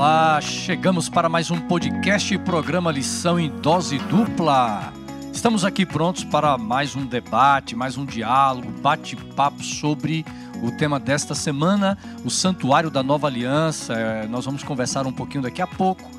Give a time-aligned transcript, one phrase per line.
[0.00, 0.40] olá!
[0.40, 4.94] Chegamos para mais um podcast e programa Lição em Dose Dupla.
[5.30, 10.24] Estamos aqui prontos para mais um debate, mais um diálogo, bate-papo sobre
[10.62, 13.92] o tema desta semana, o Santuário da Nova Aliança.
[13.92, 16.10] É, nós vamos conversar um pouquinho daqui a pouco.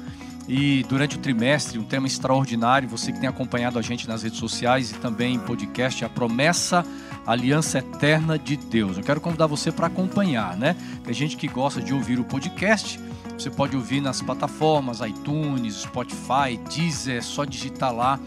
[0.47, 4.37] E durante o trimestre, um tema extraordinário, você que tem acompanhado a gente nas redes
[4.37, 6.85] sociais e também em podcast, a promessa
[7.25, 8.97] Aliança Eterna de Deus.
[8.97, 10.75] Eu quero convidar você para acompanhar, né?
[11.03, 12.99] Tem gente que gosta de ouvir o podcast,
[13.41, 18.19] você pode ouvir nas plataformas iTunes, Spotify, Deezer, é só digitar lá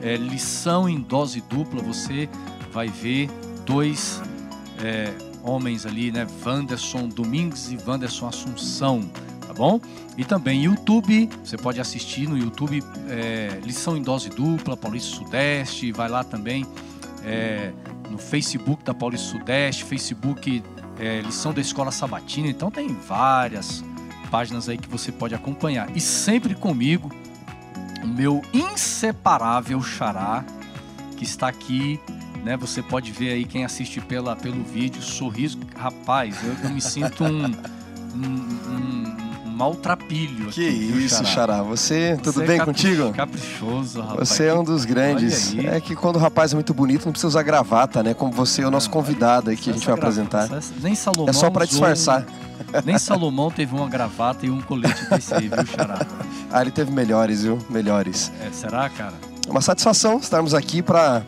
[0.00, 2.26] é, lição em dose dupla, você
[2.72, 3.28] vai ver
[3.66, 4.22] dois
[4.82, 5.12] é,
[5.42, 6.26] homens ali, né?
[6.42, 9.02] Wanderson Domingues e Wanderson Assunção,
[9.46, 9.78] tá bom?
[10.16, 15.92] E também YouTube, você pode assistir no YouTube é, lição em dose dupla, Paulista Sudeste,
[15.92, 16.66] vai lá também.
[17.22, 17.72] É,
[18.10, 20.62] no Facebook da Paulista Sudeste, Facebook
[20.98, 22.48] é, Lição da Escola Sabatina.
[22.48, 23.84] Então tem várias
[24.32, 25.94] páginas aí que você pode acompanhar.
[25.94, 27.12] E sempre comigo,
[28.02, 30.42] o meu inseparável xará,
[31.18, 32.00] que está aqui.
[32.42, 35.60] Né, você pode ver aí quem assiste pela, pelo vídeo, sorriso.
[35.76, 37.44] Rapaz, eu, eu me sinto um,
[38.16, 40.46] um, um maltrapilho.
[40.46, 41.62] Que aqui, isso, Xará.
[41.62, 43.12] Você, tudo Você é bem é contigo?
[43.12, 44.28] Caprichoso, rapaz.
[44.28, 45.56] Você é um dos grandes.
[45.56, 48.12] É que quando o rapaz é muito bonito, não precisa usar gravata, né?
[48.12, 50.48] Como você é o nosso convidado aí que a gente vai apresentar.
[50.80, 51.28] Nem Salomão.
[51.28, 52.26] É só para disfarçar.
[52.84, 55.98] Nem Salomão teve uma gravata e um colete desse aí, viu, Xará?
[56.50, 57.58] Ah, ele teve melhores, viu?
[57.70, 58.30] Melhores.
[58.40, 59.14] É, será, cara?
[59.46, 61.22] É uma satisfação estarmos aqui para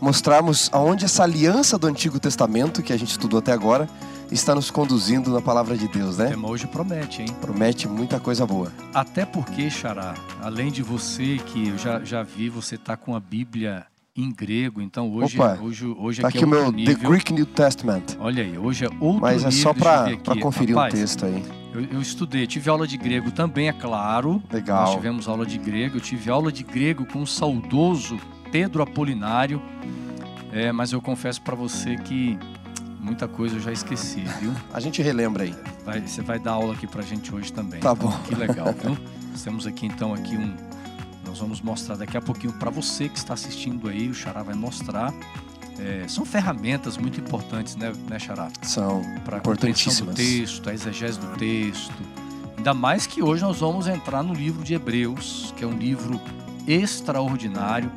[0.00, 3.88] mostrarmos aonde essa aliança do Antigo Testamento, que a gente estudou até agora,
[4.30, 6.26] está nos conduzindo na palavra de Deus, né?
[6.26, 7.28] O tema hoje promete, hein?
[7.40, 8.72] Promete muita coisa boa.
[8.92, 13.20] Até porque, Xará, além de você, que eu já, já vi, você tá com a
[13.20, 13.86] Bíblia
[14.22, 16.96] em grego, então hoje Opa, hoje hoje tá aqui, é o meu nível.
[16.96, 18.16] The Greek New Testament.
[18.18, 21.42] Olha aí, hoje é outro Mas é só para conferir o um texto aí.
[21.74, 24.42] Eu, eu, estudei, tive aula de grego também, é claro.
[24.50, 24.86] Legal.
[24.86, 28.18] Nós tivemos aula de grego, eu tive aula de grego com o saudoso
[28.50, 29.60] Pedro Apolinário.
[30.52, 32.38] É, mas eu confesso para você que
[32.98, 34.52] muita coisa eu já esqueci, viu?
[34.72, 35.54] A gente relembra aí.
[35.84, 37.80] Vai, você vai dar aula aqui pra gente hoje também.
[37.80, 38.10] Tá bom.
[38.26, 38.96] Que legal, viu?
[39.44, 40.65] Temos aqui então aqui um
[41.36, 44.54] nós vamos mostrar daqui a pouquinho para você que está assistindo aí, o Xará vai
[44.54, 45.12] mostrar.
[45.78, 48.48] É, são ferramentas muito importantes, né, né Xará?
[48.62, 50.14] São para importantíssimas.
[50.14, 51.92] do texto, a exegese do texto.
[52.56, 56.18] Ainda mais que hoje nós vamos entrar no livro de Hebreus, que é um livro
[56.66, 57.92] extraordinário.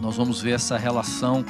[0.00, 1.44] Nós vamos ver essa relação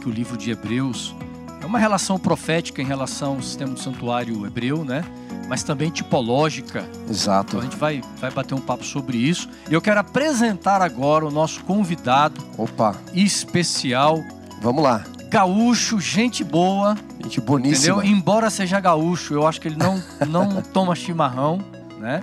[0.00, 1.16] que o livro de Hebreus
[1.60, 5.04] é uma relação profética em relação ao sistema do santuário hebreu, né?
[5.48, 6.88] Mas também tipológica.
[7.08, 7.56] Exato.
[7.56, 9.48] Então a gente vai, vai bater um papo sobre isso.
[9.70, 12.40] E eu quero apresentar agora o nosso convidado.
[12.56, 12.94] Opa.
[13.14, 14.22] Especial.
[14.60, 15.04] Vamos lá.
[15.30, 16.96] Gaúcho, gente boa.
[17.22, 17.96] Gente boníssima.
[17.96, 18.16] Entendeu?
[18.16, 21.64] Embora seja gaúcho, eu acho que ele não, não toma chimarrão,
[21.98, 22.22] né?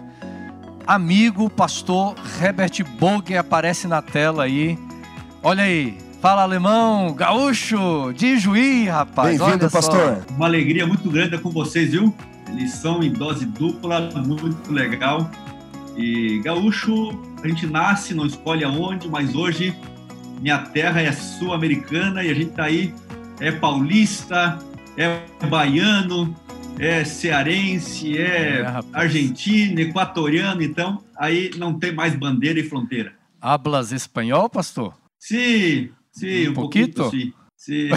[0.86, 4.78] Amigo, pastor Herbert Bogue aparece na tela aí.
[5.42, 9.38] Olha aí, Fala alemão, gaúcho, de Juí, rapaz.
[9.38, 10.26] Bem-vindo, pastor.
[10.32, 12.12] Uma alegria muito grande com vocês, viu?
[12.56, 15.30] Lição em dose dupla, muito legal.
[15.98, 19.76] E gaúcho, a gente nasce, não escolhe aonde, mas hoje
[20.42, 22.94] minha terra é sul-americana e a gente tá aí,
[23.40, 24.60] é paulista,
[24.98, 26.36] é baiano,
[26.78, 33.14] é cearense, é, é argentino, equatoriano, então aí não tem mais bandeira e fronteira.
[33.40, 34.94] Hablas espanhol, pastor?
[35.20, 37.12] Sim, Sí, un, un poquito.
[37.12, 37.34] sí.
[37.56, 37.90] sí.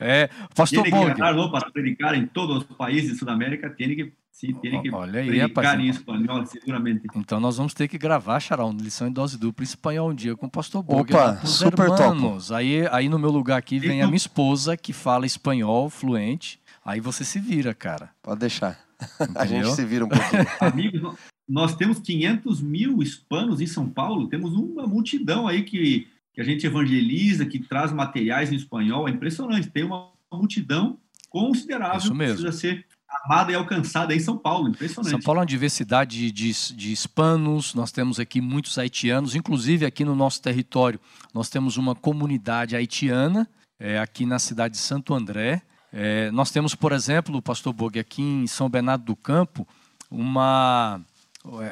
[0.00, 4.12] É, pastor tiene que ganar, para predicar em todos os países de Sudamérica, tem que
[4.30, 5.80] sim, tem que Olha aí, predicar rapaz.
[5.80, 7.06] em espanhol, seguramente.
[7.14, 10.36] Então nós vamos ter que gravar, Charão, lição em dose dupla em espanhol um dia
[10.36, 11.14] com o pastor Boga.
[11.14, 12.48] Opa, super hermanos.
[12.48, 12.58] top.
[12.58, 16.60] Aí, aí no meu lugar aqui vem a minha esposa, que fala espanhol fluente.
[16.84, 18.10] Aí você se vira, cara.
[18.22, 18.78] Pode deixar.
[19.20, 19.40] Entendeu?
[19.40, 20.46] A gente se vira um pouquinho.
[20.60, 21.14] Amigos,
[21.48, 26.44] nós temos 500 mil hispanos em São Paulo, temos uma multidão aí que, que a
[26.44, 30.98] gente evangeliza, que traz materiais em espanhol, é impressionante, tem uma multidão
[31.28, 32.36] considerável Isso mesmo.
[32.36, 32.86] que precisa ser
[33.24, 35.10] amada e alcançada em São Paulo, impressionante.
[35.10, 40.04] São Paulo é uma diversidade de, de, hispanos, nós temos aqui muitos haitianos, inclusive aqui
[40.04, 40.98] no nosso território
[41.34, 43.48] nós temos uma comunidade haitiana,
[43.78, 45.62] é, aqui na cidade de Santo André.
[45.92, 49.66] É, nós temos, por exemplo, pastor Bog, aqui em São Bernardo do Campo,
[50.10, 51.00] uma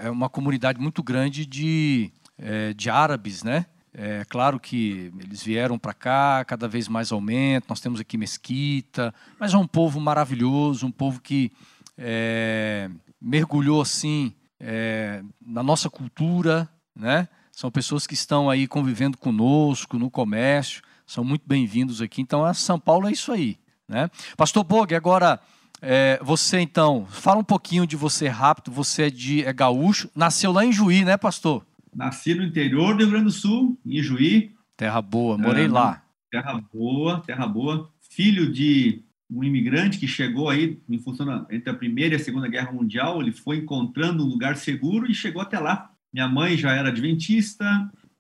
[0.03, 3.67] é uma comunidade muito grande de, é, de árabes, né?
[3.93, 7.67] É claro que eles vieram para cá, cada vez mais aumenta.
[7.69, 11.51] Nós temos aqui mesquita, mas é um povo maravilhoso, um povo que
[11.99, 12.89] é,
[13.21, 17.29] mergulhou assim é, na nossa cultura, né?
[17.53, 22.23] São pessoas que estão aí convivendo conosco no comércio, são muito bem-vindos aqui.
[22.23, 23.59] Então, a São Paulo é isso aí,
[23.89, 24.09] né?
[24.37, 25.41] Pastor Bog, agora
[25.83, 28.71] É, você então, fala um pouquinho de você rápido.
[28.71, 31.65] Você é de é gaúcho, nasceu lá em Juí, né, pastor?
[31.95, 34.55] Nasci no interior do Rio Grande do Sul, em Juí.
[34.77, 36.03] Terra boa, morei é, lá.
[36.31, 37.91] Terra boa, terra boa.
[38.01, 42.23] Filho de um imigrante que chegou aí em função da, entre a primeira e a
[42.23, 45.93] segunda guerra mundial, ele foi encontrando um lugar seguro e chegou até lá.
[46.13, 47.65] Minha mãe já era adventista,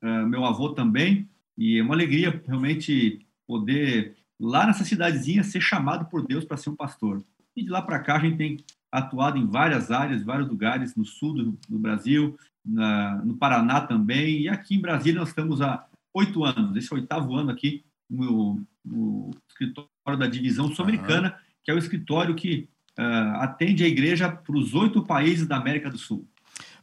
[0.03, 1.29] uh, meu avô também,
[1.59, 6.71] e é uma alegria realmente poder lá nessa cidadezinha ser chamado por Deus para ser
[6.71, 7.23] um pastor.
[7.57, 8.57] E de lá para cá a gente tem
[8.91, 14.43] atuado em várias áreas, vários lugares no sul do, do Brasil, na, no Paraná também,
[14.43, 17.85] e aqui em Brasília nós estamos há oito anos, esse é o oitavo ano aqui
[18.09, 21.35] no, no escritório da divisão sul-americana, uhum.
[21.63, 22.69] que é o escritório que
[22.99, 26.27] uh, atende a igreja para os oito países da América do Sul.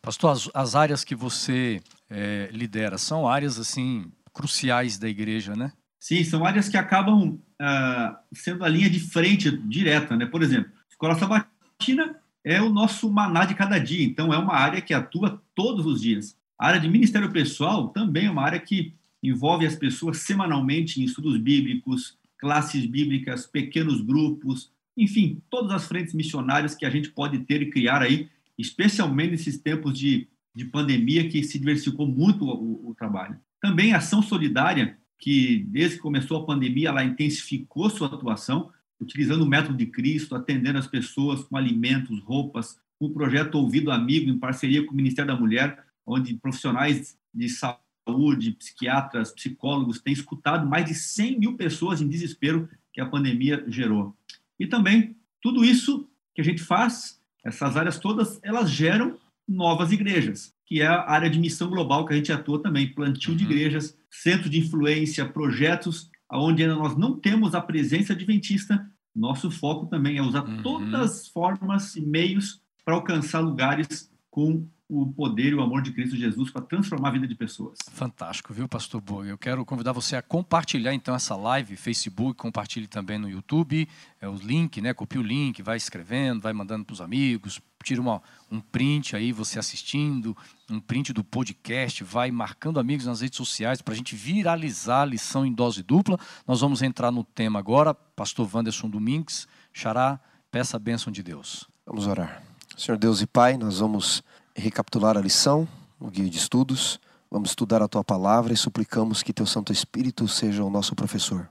[0.01, 5.73] Pastor, as, as áreas que você é, lidera são áreas assim cruciais da igreja, né?
[5.99, 10.25] Sim, são áreas que acabam uh, sendo a linha de frente direta, né?
[10.25, 12.15] Por exemplo, escola sabatina
[12.47, 16.01] é o nosso maná de cada dia, então é uma área que atua todos os
[16.01, 16.37] dias.
[16.57, 21.03] A área de ministério pessoal também é uma área que envolve as pessoas semanalmente em
[21.03, 27.39] estudos bíblicos, classes bíblicas, pequenos grupos, enfim, todas as frentes missionárias que a gente pode
[27.39, 32.91] ter e criar aí, especialmente nesses tempos de, de pandemia que se diversificou muito o,
[32.91, 33.37] o trabalho.
[33.61, 39.43] Também a ação solidária, que desde que começou a pandemia, ela intensificou sua atuação, utilizando
[39.43, 44.39] o método de Cristo, atendendo as pessoas com alimentos, roupas, o projeto Ouvido Amigo, em
[44.39, 50.65] parceria com o Ministério da Mulher, onde profissionais de saúde saúde, psiquiatras, psicólogos têm escutado
[50.65, 54.15] mais de 100 mil pessoas em desespero que a pandemia gerou.
[54.57, 59.17] E também, tudo isso que a gente faz, essas áreas todas, elas geram
[59.47, 63.31] novas igrejas, que é a área de missão global que a gente atua também, plantio
[63.31, 63.37] uhum.
[63.37, 69.49] de igrejas, centro de influência, projetos onde ainda nós não temos a presença adventista, nosso
[69.49, 70.61] foco também é usar uhum.
[70.61, 75.91] todas as formas e meios para alcançar lugares com o poder e o amor de
[75.91, 77.79] Cristo Jesus para transformar a vida de pessoas.
[77.91, 79.25] Fantástico, viu, pastor Boa?
[79.25, 83.89] Eu quero convidar você a compartilhar então essa live, Facebook, compartilhe também no YouTube,
[84.21, 84.93] é o link, né?
[84.93, 89.31] Copie o link, vai escrevendo, vai mandando para os amigos, tira uma, um print aí,
[89.31, 90.37] você assistindo,
[90.69, 95.05] um print do podcast, vai marcando amigos nas redes sociais para a gente viralizar a
[95.05, 96.19] lição em dose dupla.
[96.47, 100.19] Nós vamos entrar no tema agora, pastor Wanderson Domingues, Xará,
[100.51, 101.67] peça a bênção de Deus.
[101.87, 102.46] Vamos orar.
[102.77, 104.21] Senhor Deus e Pai, nós vamos
[104.55, 105.67] recapitular a lição,
[105.99, 106.99] o guia de estudos.
[107.29, 111.49] Vamos estudar a tua palavra e suplicamos que teu Santo Espírito seja o nosso professor.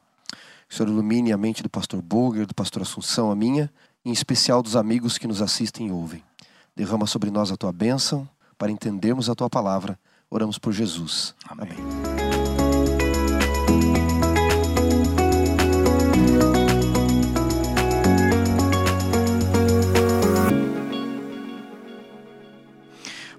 [0.68, 3.68] Que o Senhor ilumine a mente do pastor Boger, do pastor Assunção, a minha,
[4.04, 6.22] em especial dos amigos que nos assistem e ouvem.
[6.76, 9.98] Derrama sobre nós a tua bênção para entendermos a tua palavra.
[10.30, 11.34] Oramos por Jesus.
[11.48, 11.72] Amém.
[11.72, 12.15] Amém.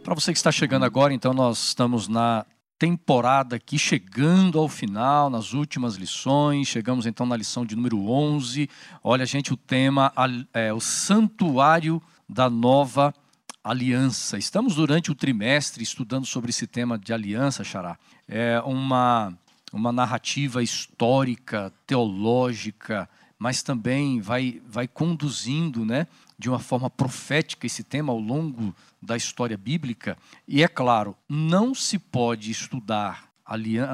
[0.08, 2.46] Para você que está chegando agora, então nós estamos na
[2.80, 6.70] temporada aqui, chegando ao final, nas últimas lições.
[6.70, 8.70] Chegamos então na lição de número 11.
[9.04, 10.14] Olha, gente, o tema
[10.54, 13.14] é o Santuário da Nova
[13.62, 14.38] Aliança.
[14.38, 18.00] Estamos durante o trimestre estudando sobre esse tema de aliança, Xará.
[18.30, 19.38] É uma,
[19.74, 26.08] uma narrativa histórica, teológica, mas também vai, vai conduzindo né,
[26.38, 30.18] de uma forma profética esse tema ao longo da história bíblica.
[30.48, 33.30] E é claro, não se pode estudar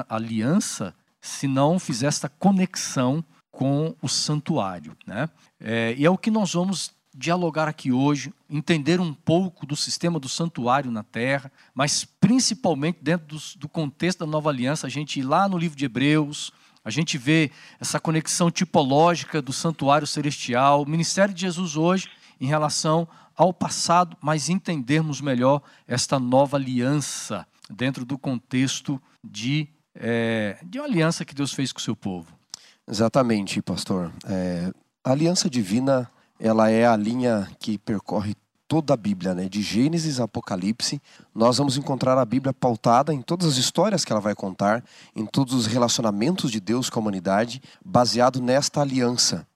[0.08, 4.96] aliança se não fizer esta conexão com o santuário.
[5.06, 5.28] Né?
[5.58, 10.18] É, e é o que nós vamos dialogar aqui hoje, entender um pouco do sistema
[10.18, 15.20] do santuário na terra, mas principalmente dentro do, do contexto da nova aliança, a gente
[15.20, 16.52] ir lá no livro de Hebreus,
[16.84, 22.10] a gente vê essa conexão tipológica do santuário celestial, o ministério de Jesus hoje
[22.40, 30.58] em relação ao passado, mas entendermos melhor esta nova aliança dentro do contexto de, é,
[30.64, 32.32] de uma aliança que Deus fez com o seu povo.
[32.86, 34.12] Exatamente, pastor.
[34.26, 34.72] É,
[35.02, 38.34] a aliança divina ela é a linha que percorre
[38.66, 39.48] toda a Bíblia, né?
[39.48, 41.00] de Gênesis a Apocalipse,
[41.34, 44.82] nós vamos encontrar a Bíblia pautada em todas as histórias que ela vai contar,
[45.14, 49.46] em todos os relacionamentos de Deus com a humanidade, baseado nesta aliança.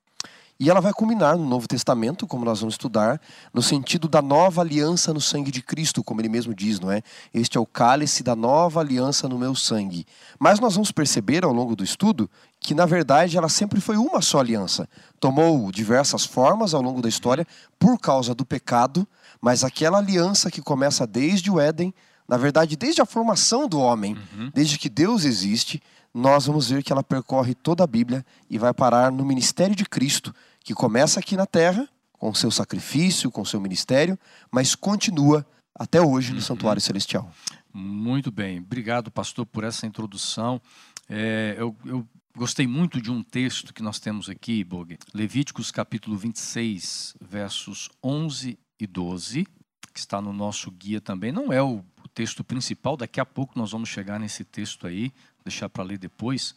[0.61, 3.21] E ela vai culminar no Novo Testamento, como nós vamos estudar,
[3.55, 7.01] no sentido da nova aliança no sangue de Cristo, como ele mesmo diz, não é?
[7.33, 10.05] Este é o cálice da nova aliança no meu sangue.
[10.37, 14.21] Mas nós vamos perceber ao longo do estudo que, na verdade, ela sempre foi uma
[14.21, 14.89] só aliança.
[15.21, 17.47] Tomou diversas formas ao longo da história
[17.79, 19.07] por causa do pecado,
[19.41, 21.95] mas aquela aliança que começa desde o Éden,
[22.27, 24.51] na verdade, desde a formação do homem, uhum.
[24.53, 25.81] desde que Deus existe,
[26.13, 29.85] nós vamos ver que ela percorre toda a Bíblia e vai parar no ministério de
[29.85, 30.35] Cristo,
[30.69, 34.19] que começa aqui na terra, com seu sacrifício, com seu ministério,
[34.53, 36.43] mas continua até hoje no uhum.
[36.43, 37.33] Santuário Celestial.
[37.73, 40.61] Muito bem, obrigado, pastor, por essa introdução.
[41.09, 42.07] É, eu, eu,
[42.37, 48.59] gostei muito de um texto que nós temos aqui, Bog, Levíticos capítulo 26, versos 11
[48.79, 49.47] e 12,
[49.95, 51.33] que está no nosso guia também.
[51.33, 55.15] Não é o, o texto principal, daqui a pouco nós vamos chegar nesse texto aí,
[55.43, 56.55] deixar para ler depois.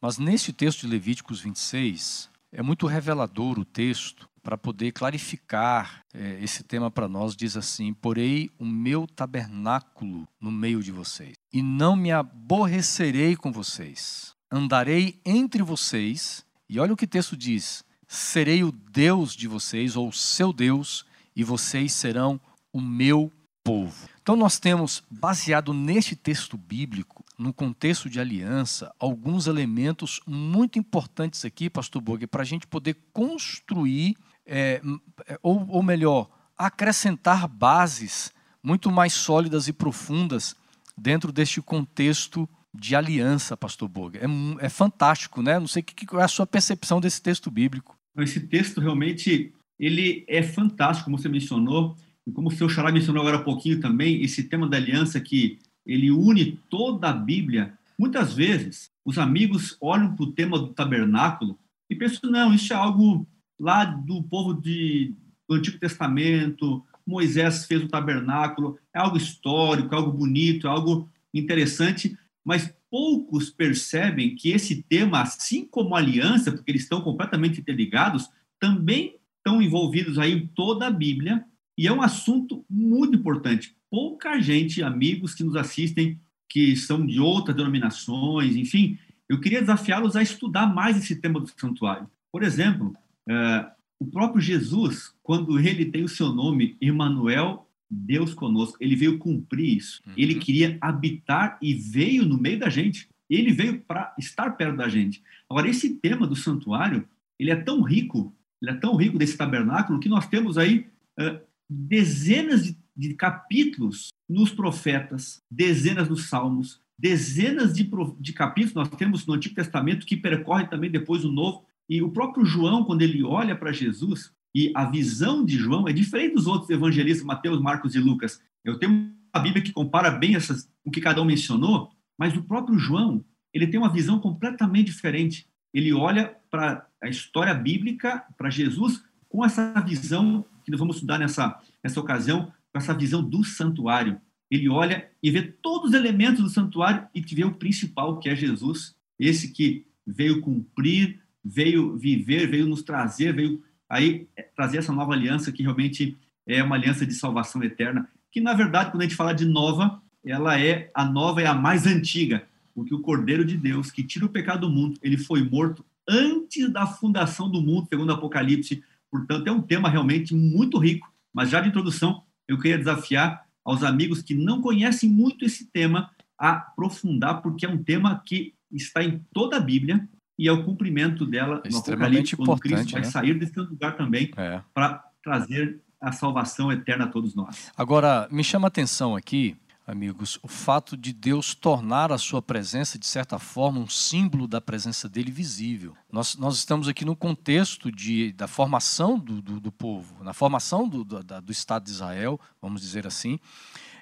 [0.00, 6.38] Mas nesse texto de Levíticos 26, é muito revelador o texto para poder clarificar é,
[6.40, 7.34] esse tema para nós.
[7.34, 13.50] Diz assim: Porei o meu tabernáculo no meio de vocês, e não me aborrecerei com
[13.50, 14.34] vocês.
[14.50, 19.96] Andarei entre vocês, e olha o que o texto diz: serei o Deus de vocês,
[19.96, 22.40] ou seu Deus, e vocês serão
[22.72, 23.32] o meu
[23.64, 24.08] povo.
[24.22, 31.44] Então, nós temos, baseado neste texto bíblico, no contexto de aliança, alguns elementos muito importantes
[31.44, 34.80] aqui, Pastor Borg, para a gente poder construir, é,
[35.26, 40.56] é, ou, ou melhor, acrescentar bases muito mais sólidas e profundas
[40.96, 44.16] dentro deste contexto de aliança, Pastor Borg.
[44.16, 44.26] É,
[44.64, 45.58] é fantástico, né?
[45.58, 47.96] Não sei que é a sua percepção desse texto bíblico.
[48.18, 53.20] Esse texto realmente ele é fantástico, como você mencionou, e como o seu Xará mencionou
[53.20, 57.78] agora há pouquinho também, esse tema da aliança que ele une toda a Bíblia.
[57.98, 62.76] Muitas vezes, os amigos olham para o tema do tabernáculo e pensam, não, isso é
[62.76, 63.26] algo
[63.58, 65.14] lá do povo de,
[65.48, 71.08] do Antigo Testamento, Moisés fez o tabernáculo, é algo histórico, é algo bonito, é algo
[71.32, 77.60] interessante, mas poucos percebem que esse tema, assim como a aliança, porque eles estão completamente
[77.60, 81.44] interligados, também estão envolvidos aí em toda a Bíblia,
[81.76, 83.74] e é um assunto muito importante.
[83.94, 88.98] Pouca gente, amigos que nos assistem, que são de outras denominações, enfim,
[89.28, 92.10] eu queria desafiá-los a estudar mais esse tema do santuário.
[92.32, 92.92] Por exemplo,
[93.28, 93.70] uh,
[94.00, 99.76] o próprio Jesus, quando ele tem o seu nome, Emmanuel, Deus conosco, ele veio cumprir
[99.76, 100.02] isso.
[100.04, 100.14] Uhum.
[100.16, 103.08] Ele queria habitar e veio no meio da gente.
[103.30, 105.22] Ele veio para estar perto da gente.
[105.48, 107.08] Agora, esse tema do santuário,
[107.38, 108.34] ele é tão rico
[108.64, 110.86] ele é tão rico desse tabernáculo que nós temos aí
[111.20, 117.88] uh, dezenas de, de, capítulos nos profetas, dezenas nos salmos, dezenas de,
[118.20, 121.64] de capítulos nós temos no Antigo Testamento que percorre também depois o Novo.
[121.88, 125.92] E o próprio João, quando ele olha para Jesus, e a visão de João é
[125.92, 128.40] diferente dos outros evangelistas, Mateus, Marcos e Lucas.
[128.64, 128.92] Eu tenho
[129.34, 133.24] uma Bíblia que compara bem essas, o que cada um mencionou, mas o próprio João,
[133.52, 135.46] ele tem uma visão completamente diferente.
[135.72, 141.18] Ele olha para a história bíblica para Jesus com essa visão que nós vamos estudar
[141.18, 144.20] nessa, nessa ocasião, com essa visão do santuário.
[144.50, 148.34] Ele olha e vê todos os elementos do santuário e vê o principal, que é
[148.34, 154.92] Jesus, esse que veio cumprir, veio viver, veio nos trazer, veio aí é, trazer essa
[154.92, 156.16] nova aliança que realmente
[156.46, 160.02] é uma aliança de salvação eterna, que na verdade, quando a gente fala de nova,
[160.26, 164.26] ela é a nova é a mais antiga, porque o Cordeiro de Deus que tira
[164.26, 168.82] o pecado do mundo, ele foi morto antes da fundação do mundo, segundo o Apocalipse.
[169.10, 171.10] Portanto, é um tema realmente muito rico.
[171.32, 176.10] Mas já de introdução, eu queria desafiar aos amigos que não conhecem muito esse tema
[176.38, 180.06] a aprofundar, porque é um tema que está em toda a Bíblia
[180.38, 183.06] e é o cumprimento dela é no Apocalipse, quando Cristo vai né?
[183.06, 184.60] sair desse lugar também é.
[184.74, 187.72] para trazer a salvação eterna a todos nós.
[187.76, 192.98] Agora, me chama a atenção aqui amigos, o fato de Deus tornar a sua presença,
[192.98, 195.94] de certa forma, um símbolo da presença dele visível.
[196.10, 200.88] Nós, nós estamos aqui no contexto de, da formação do, do, do povo, na formação
[200.88, 203.38] do, do, do, Estado de Israel, vamos dizer assim.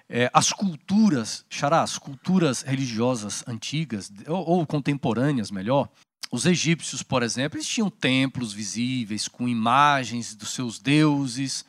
[0.08, 5.88] É, as culturas, xará, as culturas religiosas antigas, ou, ou contemporâneas, melhor,
[6.30, 11.64] os egípcios, por exemplo, eles tinham templos visíveis com imagens dos seus deuses,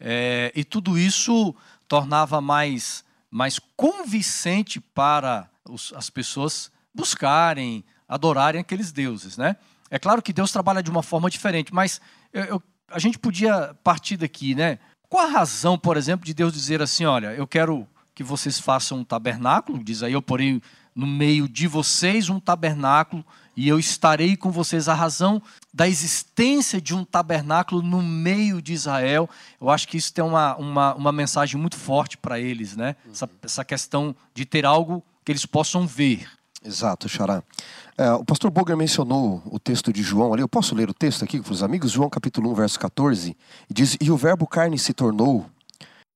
[0.00, 1.54] é, e tudo isso
[1.86, 9.56] tornava mais mais convincente para os, as pessoas buscarem, adorarem aqueles deuses, né?
[9.90, 12.00] É claro que Deus trabalha de uma forma diferente, mas
[12.32, 14.78] eu, eu, a gente podia partir daqui, né?
[15.08, 18.98] Qual a razão, por exemplo, de Deus dizer assim, olha, eu quero que vocês façam
[18.98, 20.60] um tabernáculo, diz aí, eu porém
[20.94, 23.24] no meio de vocês um tabernáculo
[23.58, 24.88] e eu estarei com vocês.
[24.88, 25.42] A razão
[25.74, 29.28] da existência de um tabernáculo no meio de Israel,
[29.60, 32.94] eu acho que isso tem uma, uma, uma mensagem muito forte para eles, né?
[33.10, 36.30] Essa, essa questão de ter algo que eles possam ver.
[36.64, 37.42] Exato, Xará.
[37.96, 40.42] É, o pastor Boger mencionou o texto de João ali.
[40.42, 41.90] Eu posso ler o texto aqui para os amigos?
[41.90, 43.36] João capítulo 1, verso 14.
[43.68, 45.44] Diz, e o verbo carne se tornou.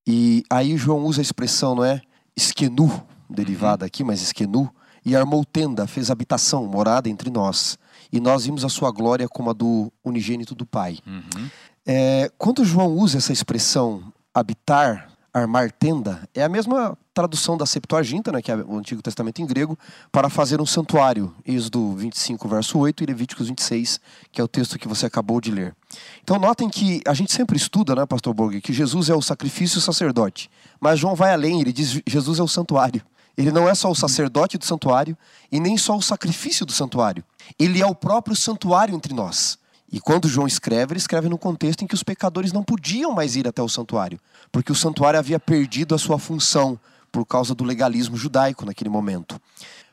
[0.07, 2.01] E aí João usa a expressão, não é?
[2.37, 4.73] Esquenu, derivada aqui, mas esquenu
[5.05, 7.77] e armou tenda, fez habitação, morada entre nós.
[8.11, 10.99] E nós vimos a sua glória como a do unigênito do Pai.
[11.05, 11.49] Uhum.
[11.85, 18.31] É, quando João usa essa expressão habitar, armar tenda, é a mesma tradução da Septuaginta,
[18.31, 19.77] né, que é o Antigo Testamento em grego,
[20.11, 21.33] para fazer um santuário.
[21.45, 23.99] Êxodo 25, verso 8 e Levíticos 26,
[24.31, 25.75] que é o texto que você acabou de ler.
[26.23, 29.77] Então notem que a gente sempre estuda, né, pastor Borg, que Jesus é o sacrifício
[29.77, 30.49] e o sacerdote.
[30.79, 33.01] Mas João vai além, ele diz Jesus é o santuário.
[33.37, 35.17] Ele não é só o sacerdote do santuário
[35.51, 37.23] e nem só o sacrifício do santuário.
[37.57, 39.57] Ele é o próprio santuário entre nós.
[39.91, 43.35] E quando João escreve, ele escreve no contexto em que os pecadores não podiam mais
[43.35, 44.19] ir até o santuário,
[44.51, 46.79] porque o santuário havia perdido a sua função
[47.11, 49.39] por causa do legalismo judaico naquele momento.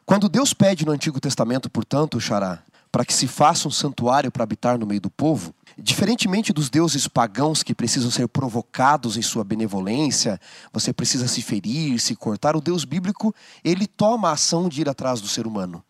[0.06, 4.42] Quando Deus pede no Antigo Testamento, portanto, Xará, para que se faça um santuário para
[4.42, 9.42] habitar no meio do povo, diferentemente dos deuses pagãos que precisam ser provocados em sua
[9.42, 10.40] benevolência,
[10.72, 13.34] você precisa se ferir, se cortar, o Deus bíblico,
[13.64, 15.82] ele toma a ação de ir atrás do ser humano.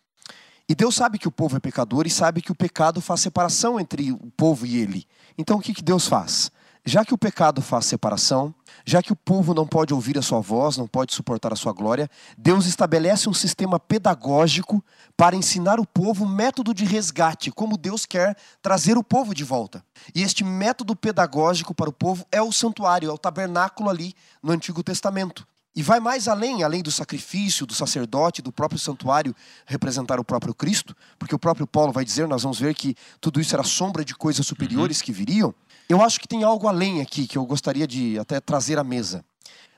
[0.69, 3.81] E Deus sabe que o povo é pecador e sabe que o pecado faz separação
[3.81, 5.05] entre o povo e ele.
[5.37, 6.53] Então o que, que Deus faz?
[6.85, 8.55] Já que o pecado faz separação,
[8.87, 11.73] já que o povo não pode ouvir a sua voz, não pode suportar a sua
[11.73, 14.83] glória, Deus estabelece um sistema pedagógico
[15.17, 19.45] para ensinar o povo um método de resgate, como Deus quer trazer o povo de
[19.45, 19.85] volta.
[20.15, 24.53] E este método pedagógico para o povo é o santuário, é o tabernáculo ali no
[24.53, 25.47] Antigo Testamento.
[25.75, 29.35] E vai mais além, além do sacrifício, do sacerdote, do próprio santuário
[29.67, 33.41] representar o próprio Cristo, porque o próprio Paulo vai dizer, nós vamos ver que tudo
[33.41, 35.05] isso era sombra de coisas superiores uhum.
[35.05, 35.55] que viriam.
[35.91, 39.25] Eu acho que tem algo além aqui que eu gostaria de até trazer à mesa.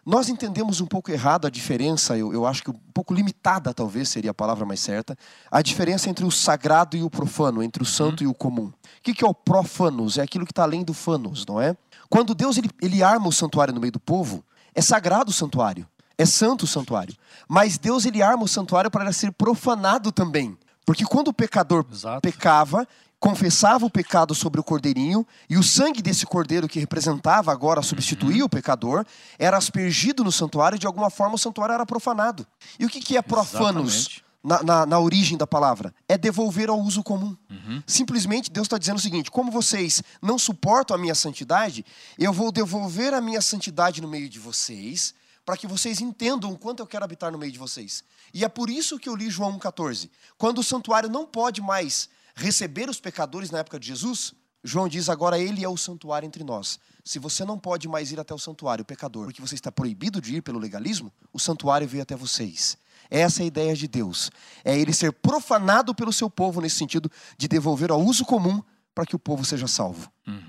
[0.04, 4.11] Nós entendemos um pouco errado a diferença, eu, eu acho que um pouco limitada talvez
[4.11, 5.16] seria a palavra mais certa,
[5.50, 8.28] a diferença entre o sagrado e o profano, entre o santo uhum.
[8.28, 8.66] e o comum.
[8.66, 10.19] O que, que é o profanos?
[10.19, 11.75] É aquilo que está além do fanos, não é?
[12.11, 15.88] Quando Deus ele, ele arma o santuário no meio do povo, é sagrado o santuário,
[16.19, 17.16] é santo o santuário.
[17.49, 20.59] Mas Deus ele arma o santuário para ser profanado também.
[20.85, 22.20] Porque quando o pecador Exato.
[22.20, 22.87] pecava,
[23.22, 28.44] confessava o pecado sobre o cordeirinho, e o sangue desse cordeiro que representava agora substituía
[28.44, 29.06] o pecador,
[29.38, 32.44] era aspergido no santuário, e de alguma forma o santuário era profanado.
[32.80, 34.20] E o que, que é profanos?
[34.42, 37.37] Na, na, na, origem da palavra, é devolver ao uso comum.
[37.48, 37.80] Uhum.
[37.87, 41.87] Simplesmente Deus está dizendo o seguinte: como vocês não suportam a minha santidade,
[42.18, 45.14] eu vou devolver a minha santidade no meio de vocês,
[45.46, 48.02] para que vocês entendam o quanto eu quero habitar no meio de vocês.
[48.35, 50.11] E é por isso que eu li João 1,14.
[50.37, 55.09] Quando o santuário não pode mais receber os pecadores na época de Jesus, João diz
[55.09, 56.79] agora ele é o santuário entre nós.
[57.05, 60.21] Se você não pode mais ir até o santuário, o pecador, porque você está proibido
[60.21, 62.77] de ir pelo legalismo, o santuário veio até vocês.
[63.11, 64.31] Essa é a ideia de Deus.
[64.64, 68.62] É ele ser profanado pelo seu povo nesse sentido de devolver ao uso comum
[68.95, 70.11] para que o povo seja salvo.
[70.27, 70.40] Hum,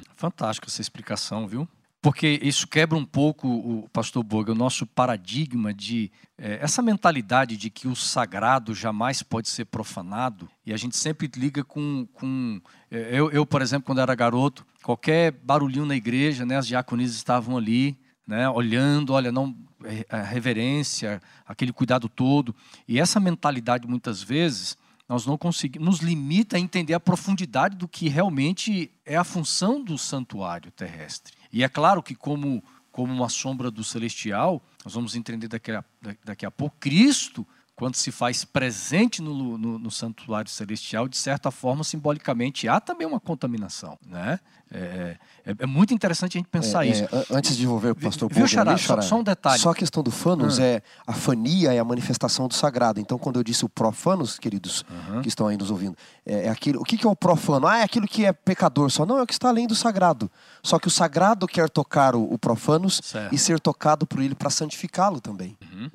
[0.70, 1.68] essa explicação, viu?
[2.04, 7.56] Porque isso quebra um pouco, o pastor Boga, o nosso paradigma de é, essa mentalidade
[7.56, 10.50] de que o sagrado jamais pode ser profanado.
[10.66, 12.06] E a gente sempre liga com.
[12.12, 12.60] com
[12.92, 17.16] é, eu, eu, por exemplo, quando era garoto, qualquer barulhinho na igreja, né, as diaconisas
[17.16, 22.54] estavam ali, né, olhando, olha, não é, a reverência, aquele cuidado todo.
[22.86, 27.88] E essa mentalidade, muitas vezes, nós não conseguimos, nos limita a entender a profundidade do
[27.88, 31.43] que realmente é a função do santuário terrestre.
[31.54, 35.86] E é claro que, como, como uma sombra do celestial, nós vamos entender daqui a,
[36.26, 41.50] daqui a pouco, Cristo quando se faz presente no, no, no, santuário celestial, de certa
[41.50, 43.98] forma, simbolicamente, há também uma contaminação.
[44.06, 44.40] Né?
[44.72, 47.04] É, é, é muito interessante a gente pensar é, isso.
[47.04, 49.60] É, antes de envolver o pastor Viu, Xará, só, só, um detalhe.
[49.60, 53.00] Só a questão do fanos é a fania é a manifestação do sagrado.
[53.00, 55.22] Então, quando eu disse o profanos, queridos uhum.
[55.22, 57.68] que estão aí nos ouvindo, é, é, aquilo, o que, que é o profano?
[57.68, 59.06] Ah, é aquilo que é pecador só.
[59.06, 60.30] Não, é o que está além do sagrado.
[60.62, 63.34] Só que o sagrado quer tocar o, o profanos certo.
[63.34, 65.58] e ser tocado por ele para santificá-lo também.
[65.72, 65.90] Uhum.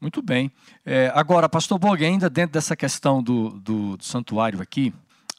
[0.00, 0.50] Muito bem.
[0.84, 4.92] É, agora, pastor Borg, ainda dentro dessa questão do, do, do santuário aqui,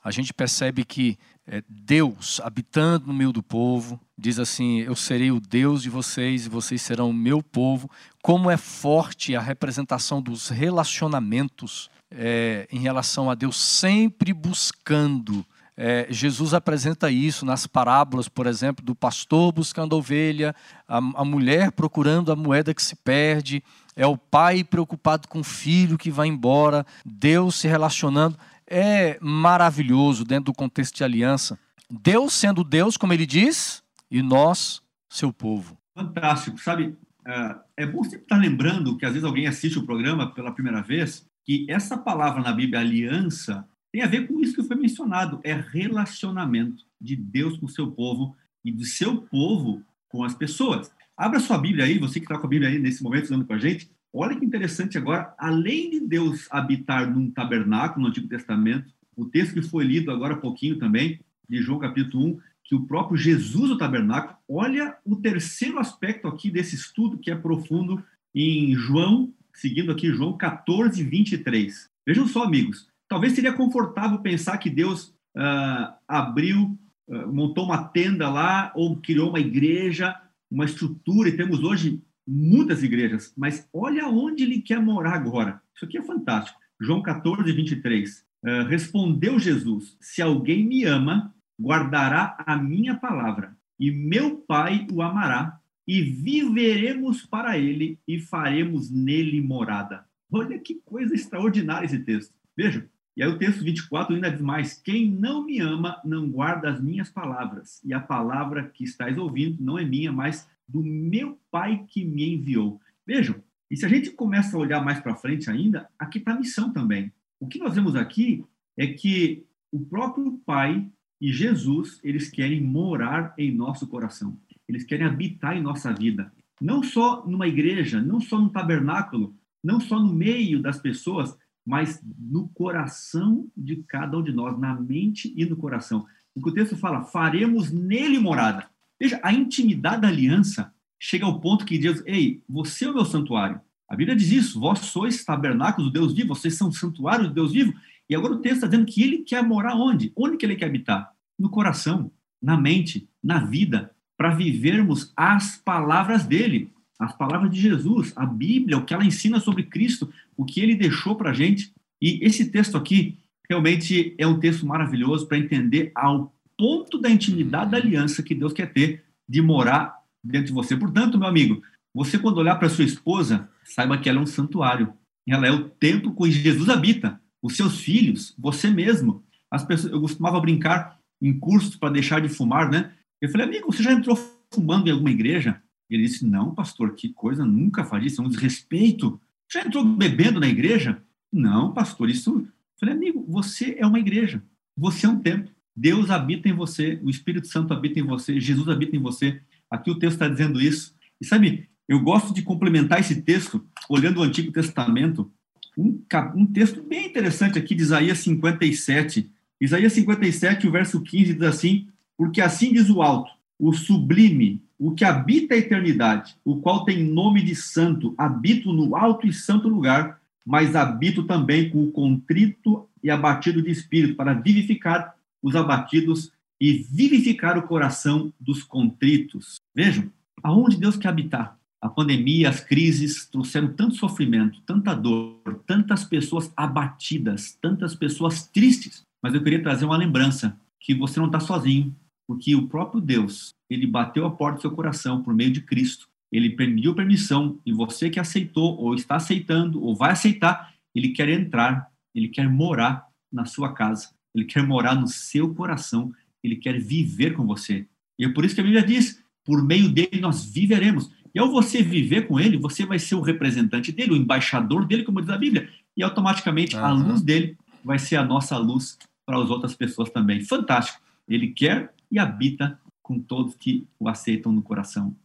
[0.04, 1.17] a gente percebe que
[1.48, 6.45] é, Deus, habitando no meio do povo, diz assim: Eu serei o Deus de vocês
[6.45, 7.89] e vocês serão o meu povo.
[8.22, 15.45] Como é forte a representação dos relacionamentos é, em relação a Deus, sempre buscando.
[15.76, 20.54] É, Jesus apresenta isso nas parábolas, por exemplo, do pastor buscando a ovelha,
[20.88, 23.63] a, a mulher procurando a moeda que se perde,
[23.95, 28.38] é o pai preocupado com o filho que vai embora, Deus se relacionando.
[28.65, 31.58] É maravilhoso dentro do contexto de aliança.
[31.89, 35.78] Deus sendo Deus, como ele diz, e nós, seu povo.
[35.95, 36.60] Fantástico.
[36.60, 40.52] Sabe, é, é bom sempre estar lembrando que às vezes alguém assiste o programa pela
[40.52, 44.75] primeira vez, que essa palavra na Bíblia, aliança, tem a ver com isso que foi
[44.75, 45.39] mencionado.
[45.43, 50.91] É relacionamento de Deus com o seu povo e de seu povo com as pessoas.
[51.20, 53.52] Abra sua Bíblia aí, você que está com a Bíblia aí nesse momento estudando com
[53.52, 53.92] a gente.
[54.14, 59.54] Olha que interessante agora, além de Deus habitar num tabernáculo no Antigo Testamento, o texto
[59.54, 63.70] que foi lido agora há pouquinho também, de João capítulo 1, que o próprio Jesus,
[63.70, 68.02] o tabernáculo, olha o terceiro aspecto aqui desse estudo que é profundo
[68.34, 71.90] em João, seguindo aqui João 14, 23.
[72.08, 76.80] Vejam só, amigos, talvez seria confortável pensar que Deus uh, abriu,
[77.10, 80.16] uh, montou uma tenda lá ou criou uma igreja,
[80.50, 85.62] uma estrutura, e temos hoje muitas igrejas, mas olha onde ele quer morar agora.
[85.76, 86.60] Isso aqui é fantástico.
[86.80, 88.26] João 14, 23.
[88.44, 95.02] Uh, respondeu Jesus: Se alguém me ama, guardará a minha palavra, e meu Pai o
[95.02, 100.06] amará, e viveremos para ele e faremos nele morada.
[100.32, 102.34] Olha que coisa extraordinária esse texto.
[102.56, 102.88] Veja.
[103.15, 106.82] E aí o texto 24 ainda diz mais: Quem não me ama não guarda as
[106.82, 111.86] minhas palavras, e a palavra que estáis ouvindo não é minha, mas do meu Pai
[111.88, 112.80] que me enviou.
[113.06, 113.36] Vejam,
[113.69, 116.72] e se a gente começa a olhar mais para frente ainda, aqui está a missão
[116.72, 117.12] também.
[117.39, 118.43] O que nós vemos aqui
[118.78, 120.88] é que o próprio Pai
[121.22, 124.38] e Jesus, eles querem morar em nosso coração.
[124.67, 126.32] Eles querem habitar em nossa vida.
[126.62, 131.38] Não só numa igreja, não só no tabernáculo, não só no meio das pessoas,
[131.70, 136.04] mas no coração de cada um de nós, na mente e no coração.
[136.34, 138.68] O que o texto fala, faremos nele morada.
[139.00, 143.06] Veja, a intimidade da aliança chega ao ponto que diz, ei, você é o meu
[143.06, 143.62] santuário.
[143.88, 147.52] A Bíblia diz isso, vós sois tabernáculos do Deus vivo, vocês são santuário do Deus
[147.52, 147.72] vivo.
[148.10, 150.12] E agora o texto está dizendo que ele quer morar onde?
[150.16, 151.14] Onde que ele quer habitar?
[151.38, 158.12] No coração, na mente, na vida, para vivermos as palavras dele, as palavras de Jesus,
[158.16, 161.74] a Bíblia, o que ela ensina sobre Cristo, o que ele deixou para a gente.
[162.02, 163.18] E esse texto aqui
[163.50, 168.52] realmente é um texto maravilhoso para entender ao ponto da intimidade da aliança que Deus
[168.52, 170.76] quer ter de morar dentro de você.
[170.76, 171.62] Portanto, meu amigo,
[171.94, 174.94] você quando olhar para sua esposa, saiba que ela é um santuário.
[175.28, 179.24] Ela é o templo que Jesus habita os seus filhos, você mesmo.
[179.50, 182.92] As pessoas, eu costumava brincar em cursos para deixar de fumar, né?
[183.22, 184.18] Eu falei, amigo, você já entrou
[184.54, 185.62] fumando em alguma igreja?
[185.89, 189.19] Ele disse, não, pastor, que coisa, nunca faria isso, é um desrespeito.
[189.52, 191.02] Já entrou bebendo na igreja?
[191.32, 192.32] Não, pastor, isso...
[192.32, 192.47] Eu
[192.80, 194.41] falei, amigo, você é uma igreja,
[194.78, 195.52] você é um templo.
[195.75, 199.41] Deus habita em você, o Espírito Santo habita em você, Jesus habita em você.
[199.69, 200.95] Aqui o texto está dizendo isso.
[201.19, 205.32] E sabe, eu gosto de complementar esse texto olhando o Antigo Testamento
[205.78, 206.04] um,
[206.36, 209.30] um texto bem interessante aqui de Isaías 57.
[209.62, 214.92] Isaías 57, o verso 15 diz assim: Porque assim diz o alto, o sublime, o
[214.92, 219.68] que habita a eternidade, o qual tem nome de santo, habito no alto e santo
[219.68, 225.13] lugar, mas habito também com o contrito e abatido de espírito, para vivificar
[225.44, 229.58] os abatidos e vivificar o coração dos contritos.
[229.76, 230.10] Vejam,
[230.42, 231.58] aonde Deus quer habitar?
[231.82, 239.04] A pandemia, as crises trouxeram tanto sofrimento, tanta dor, tantas pessoas abatidas, tantas pessoas tristes.
[239.22, 241.96] Mas eu queria trazer uma lembrança que você não está sozinho,
[242.30, 246.08] porque o próprio Deus, ele bateu a porta do seu coração por meio de Cristo.
[246.32, 251.28] Ele pediu permissão e você que aceitou, ou está aceitando, ou vai aceitar, ele quer
[251.28, 256.13] entrar, ele quer morar na sua casa, ele quer morar no seu coração,
[256.44, 257.88] ele quer viver com você.
[258.20, 261.12] E é por isso que a Bíblia diz: por meio dele nós viveremos.
[261.34, 265.02] E ao você viver com ele, você vai ser o representante dele, o embaixador dele,
[265.02, 265.68] como diz a Bíblia.
[265.98, 266.86] E automaticamente uhum.
[266.86, 270.42] a luz dele vai ser a nossa luz para as outras pessoas também.
[270.42, 271.02] Fantástico.
[271.28, 275.15] Ele quer e habita com todos que o aceitam no coração.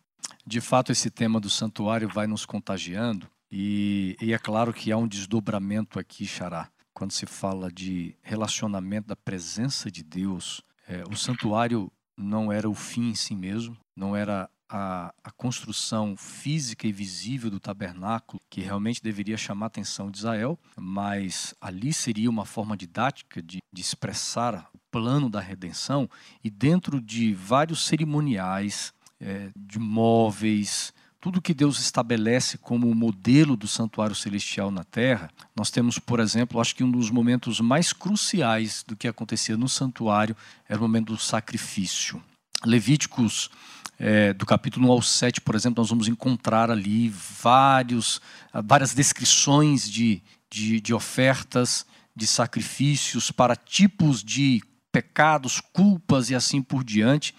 [0.46, 3.28] De fato, esse tema do santuário vai nos contagiando.
[3.50, 9.08] E, e é claro que há um desdobramento aqui, Xará, quando se fala de relacionamento
[9.08, 10.60] da presença de Deus.
[10.88, 16.16] É, o santuário não era o fim em si mesmo, não era a, a, construção
[16.16, 21.92] física e visível do tabernáculo, que realmente deveria chamar a atenção de Israel, mas ali
[21.92, 26.10] seria uma forma didática de, de expressar o plano da redenção,
[26.42, 33.56] e dentro de vários cerimoniais, é, de móveis, tudo que Deus estabelece como o modelo
[33.56, 37.92] do santuário celestial na terra, nós temos, por exemplo, acho que um dos momentos mais
[37.92, 40.36] cruciais do que acontecia no santuário
[40.68, 42.20] era o momento do sacrifício.
[42.66, 43.50] Levíticos
[43.98, 48.20] é, do capítulo 1 ao 7, por exemplo, nós vamos encontrar ali vários,
[48.64, 56.62] várias descrições de, de, de ofertas, de sacrifícios para tipos de pecados, culpas e assim
[56.62, 57.34] por diante.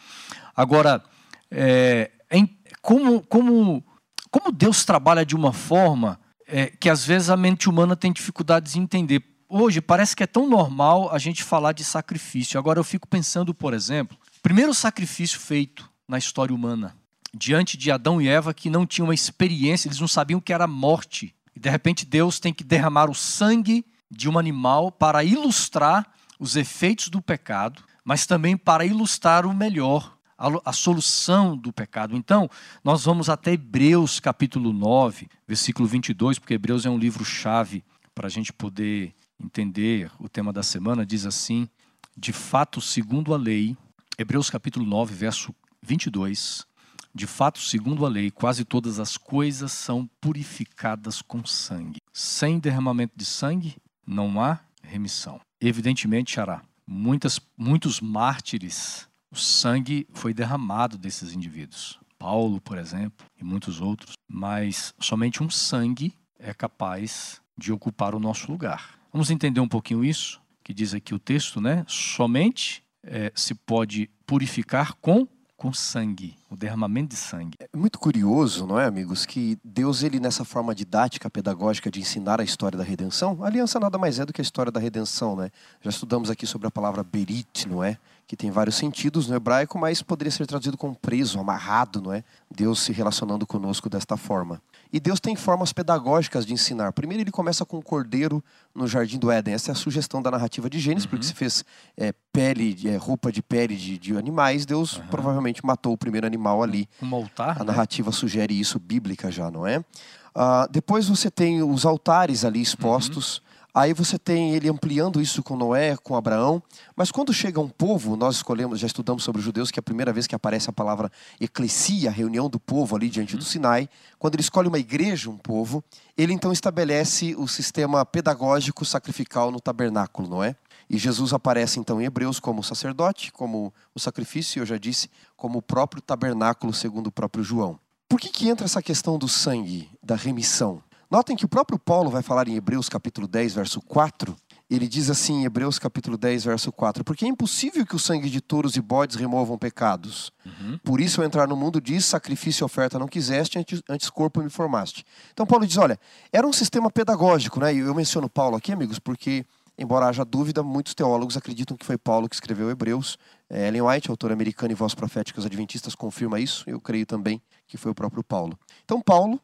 [0.55, 1.03] Agora,
[1.49, 2.39] é, é,
[2.81, 3.85] como, como,
[4.29, 8.75] como Deus trabalha de uma forma é, que às vezes a mente humana tem dificuldades
[8.75, 9.23] em entender.
[9.47, 12.59] Hoje parece que é tão normal a gente falar de sacrifício.
[12.59, 16.95] Agora eu fico pensando, por exemplo, primeiro sacrifício feito na história humana.
[17.33, 20.53] Diante de Adão e Eva que não tinham uma experiência, eles não sabiam o que
[20.53, 21.35] era morte.
[21.55, 26.55] E de repente Deus tem que derramar o sangue de um animal para ilustrar os
[26.55, 32.15] efeitos do pecado, mas também para ilustrar o melhor, a, solução do pecado.
[32.15, 32.49] Então,
[32.83, 38.29] nós vamos até Hebreus capítulo 9, versículo 22, porque Hebreus é um livro-chave para a
[38.29, 41.05] gente poder entender o tema da semana.
[41.05, 41.67] Diz assim:
[42.15, 43.77] De fato, segundo a lei,
[44.17, 46.65] Hebreus capítulo 9, verso 22.
[47.13, 52.01] De fato, segundo a lei, quase todas as coisas são purificadas com sangue.
[52.11, 55.39] Sem derramamento de sangue, não há remissão.
[55.61, 61.99] Evidentemente, Xará, muitas, muitos mártires, o sangue foi derramado desses indivíduos.
[62.17, 64.13] Paulo, por exemplo, e muitos outros.
[64.27, 68.99] Mas somente um sangue é capaz de ocupar o nosso lugar.
[69.11, 71.85] Vamos entender um pouquinho isso, que diz aqui o texto, né?
[71.87, 77.57] Somente é, se pode purificar com com sangue, o derramamento de sangue.
[77.59, 82.41] É muito curioso, não é, amigos, que Deus, ele nessa forma didática, pedagógica de ensinar
[82.41, 85.35] a história da redenção, a aliança nada mais é do que a história da redenção,
[85.35, 85.49] né?
[85.81, 87.97] Já estudamos aqui sobre a palavra berit, não é?
[88.27, 92.23] Que tem vários sentidos no hebraico, mas poderia ser traduzido como preso, amarrado, não é?
[92.53, 94.61] Deus se relacionando conosco desta forma.
[94.95, 96.93] E Deus tem formas pedagógicas de ensinar.
[96.93, 98.41] Primeiro, ele começa com o cordeiro
[98.73, 99.53] no jardim do Éden.
[99.53, 101.09] Essa é a sugestão da narrativa de Gênesis, uhum.
[101.09, 101.65] porque se fez
[101.97, 105.07] é, pele, é, roupa de pele de, de animais, Deus uhum.
[105.07, 106.87] provavelmente matou o primeiro animal ali.
[107.01, 107.57] Um altar.
[107.57, 107.71] A né?
[107.71, 109.79] narrativa sugere isso, bíblica já, não é?
[109.79, 113.39] Uh, depois você tem os altares ali expostos.
[113.39, 113.44] Uhum.
[113.75, 116.63] Aí você tem ele ampliando isso com Noé, com Abraão.
[116.95, 119.83] Mas quando chega um povo, nós escolhemos, já estudamos sobre os judeus, que é a
[119.83, 121.11] primeira vez que aparece a palavra
[121.41, 123.45] eclesia, a reunião do povo ali diante do uhum.
[123.45, 123.89] Sinai.
[124.17, 125.83] Quando ele escolhe uma igreja, um povo,
[126.17, 130.55] ele então estabelece o sistema pedagógico sacrificial no tabernáculo, não é?
[130.89, 135.59] E Jesus aparece então em Hebreus como sacerdote, como o sacrifício, eu já disse, como
[135.59, 137.77] o próprio tabernáculo, segundo o próprio João.
[138.07, 140.81] Por que, que entra essa questão do sangue, da remissão?
[141.09, 144.35] Notem que o próprio Paulo vai falar em Hebreus capítulo 10, verso 4.
[144.67, 148.29] Ele diz assim em Hebreus capítulo 10, verso 4: Porque é impossível que o sangue
[148.29, 150.31] de touros e bodes removam pecados.
[150.43, 150.79] Uhum.
[150.83, 154.41] Por isso, ao entrar no mundo, diz: sacrifício e oferta não quiseste, antes, antes corpo
[154.41, 155.05] me formaste.
[155.31, 155.99] Então, Paulo diz: olha,
[156.33, 157.75] era um sistema pedagógico, né?
[157.75, 159.45] E eu menciono Paulo aqui, amigos, porque,
[159.77, 163.19] embora haja dúvida, muitos teólogos acreditam que foi Paulo que escreveu Hebreus.
[163.47, 166.63] É, Ellen White, autor americano e voz proféticas adventistas, confirma isso.
[166.65, 168.57] Eu creio também que foi o próprio Paulo.
[168.83, 169.39] Então, Paulo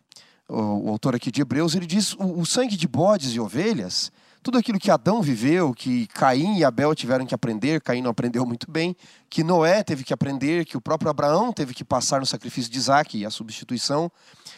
[0.52, 4.12] o, autor aqui de Hebreus, ele diz: o, o sangue de bodes e ovelhas,
[4.44, 8.46] tudo aquilo que Adão viveu, que Caim e Abel tiveram que aprender, Caim não aprendeu
[8.46, 8.96] muito bem,
[9.30, 12.78] que Noé teve que aprender, que o próprio Abraão teve que passar no sacrifício de
[12.78, 14.12] Isaac e a substituição,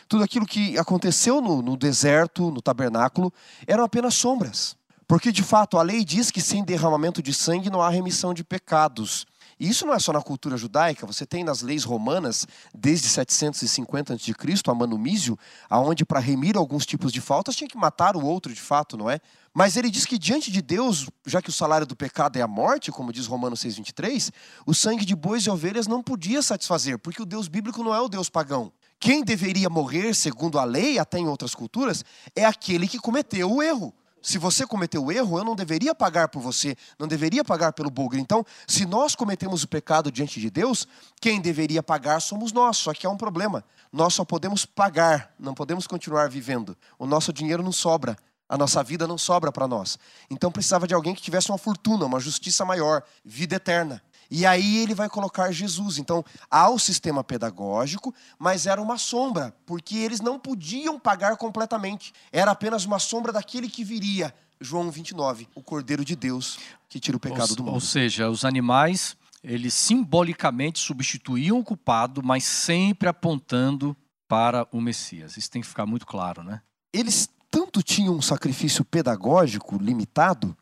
[0.07, 3.31] tudo aquilo que aconteceu no, no deserto, no tabernáculo,
[3.67, 4.75] eram apenas sombras.
[5.05, 8.43] Porque de fato a lei diz que sem derramamento de sangue não há remissão de
[8.43, 9.25] pecados.
[9.63, 12.45] E isso não é só na cultura judaica, você tem nas leis romanas,
[12.75, 14.33] desde 750 a.C.,
[14.67, 18.59] a manumísio, aonde para remir alguns tipos de faltas tinha que matar o outro de
[18.59, 19.21] fato, não é?
[19.53, 22.47] Mas ele diz que diante de Deus, já que o salário do pecado é a
[22.47, 24.33] morte, como diz Romanos 6,23,
[24.65, 28.01] o sangue de bois e ovelhas não podia satisfazer, porque o Deus bíblico não é
[28.01, 28.69] o Deus pagão.
[28.99, 32.03] Quem deveria morrer, segundo a lei, até em outras culturas,
[32.35, 36.29] é aquele que cometeu o erro se você cometeu o erro, eu não deveria pagar
[36.29, 38.21] por você, não deveria pagar pelo bugre.
[38.21, 40.87] Então, se nós cometemos o pecado diante de Deus,
[41.19, 42.77] quem deveria pagar somos nós.
[42.77, 43.65] Só que há um problema.
[43.91, 46.77] Nós só podemos pagar, não podemos continuar vivendo.
[46.97, 48.17] O nosso dinheiro não sobra.
[48.47, 49.99] A nossa vida não sobra para nós.
[50.29, 54.01] Então precisava de alguém que tivesse uma fortuna, uma justiça maior, vida eterna.
[54.35, 55.99] E aí ele vai colocar Jesus.
[55.99, 62.11] Então, há o sistema pedagógico, mas era uma sombra, porque eles não podiam pagar completamente.
[62.31, 64.33] Era apenas uma sombra daquele que viria.
[64.59, 66.57] João 29, o Cordeiro de Deus
[66.89, 67.73] que tira o pecado ou, do mundo.
[67.75, 73.95] Ou seja, os animais, eles simbolicamente substituíam o culpado, mas sempre apontando
[74.27, 75.37] para o Messias.
[75.37, 76.59] Isso tem que ficar muito claro, né?
[76.91, 80.57] Eles tanto tinham um sacrifício pedagógico limitado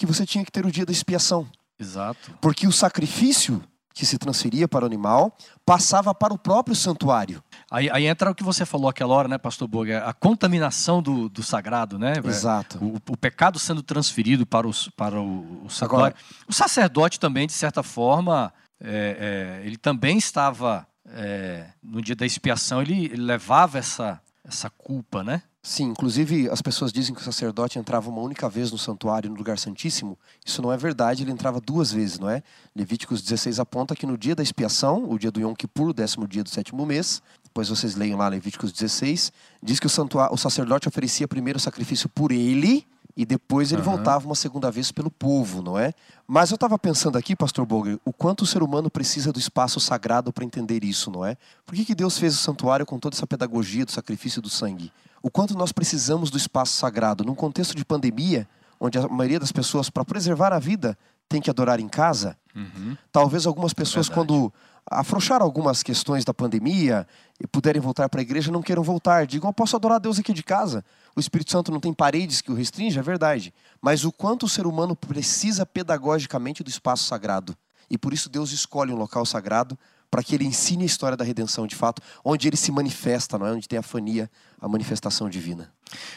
[0.00, 1.46] que você tinha que ter o dia da expiação.
[1.80, 2.32] Exato.
[2.40, 3.62] Porque o sacrifício
[3.94, 7.42] que se transferia para o animal passava para o próprio santuário.
[7.70, 10.04] Aí, aí entra o que você falou aquela hora, né, Pastor Boga?
[10.04, 12.14] A contaminação do, do sagrado, né?
[12.24, 12.78] Exato.
[12.82, 16.16] O, o, pecado sendo transferido para, os, para o, o santuário.
[16.16, 16.16] Agora,
[16.48, 22.24] o sacerdote também, de certa forma, é, é, ele também estava, é, no dia da
[22.24, 25.42] expiação, ele, ele levava essa, essa culpa, né?
[25.62, 29.36] Sim, inclusive as pessoas dizem que o sacerdote entrava uma única vez no santuário, no
[29.36, 30.18] lugar santíssimo.
[30.44, 32.42] Isso não é verdade, ele entrava duas vezes, não é?
[32.74, 36.26] Levíticos 16 aponta que no dia da expiação, o dia do Yom Kippur, o décimo
[36.26, 39.30] dia do sétimo mês, depois vocês leiam lá Levíticos 16,
[39.62, 43.82] diz que o, santuário, o sacerdote oferecia primeiro o sacrifício por ele e depois ele
[43.82, 43.96] uhum.
[43.96, 45.92] voltava uma segunda vez pelo povo, não é?
[46.26, 49.78] Mas eu estava pensando aqui, pastor Boger, o quanto o ser humano precisa do espaço
[49.78, 51.36] sagrado para entender isso, não é?
[51.66, 54.90] Por que, que Deus fez o santuário com toda essa pedagogia do sacrifício do sangue?
[55.22, 57.24] O quanto nós precisamos do espaço sagrado.
[57.24, 60.96] Num contexto de pandemia, onde a maioria das pessoas, para preservar a vida,
[61.28, 62.36] tem que adorar em casa.
[62.54, 62.96] Uhum.
[63.12, 64.28] Talvez algumas pessoas, Verdade.
[64.28, 64.52] quando
[64.90, 67.06] afrouxar algumas questões da pandemia
[67.38, 69.26] e puderem voltar para a igreja, não queiram voltar.
[69.26, 70.84] Digam, eu posso adorar Deus aqui de casa.
[71.14, 73.54] O Espírito Santo não tem paredes que o restringe, é verdade.
[73.80, 77.56] Mas o quanto o ser humano precisa pedagogicamente do espaço sagrado.
[77.88, 79.78] E por isso Deus escolhe um local sagrado
[80.10, 83.46] para que ele ensine a história da redenção de fato, onde ele se manifesta, não
[83.46, 83.52] é?
[83.52, 84.28] Onde tem a fania,
[84.60, 85.72] a manifestação divina.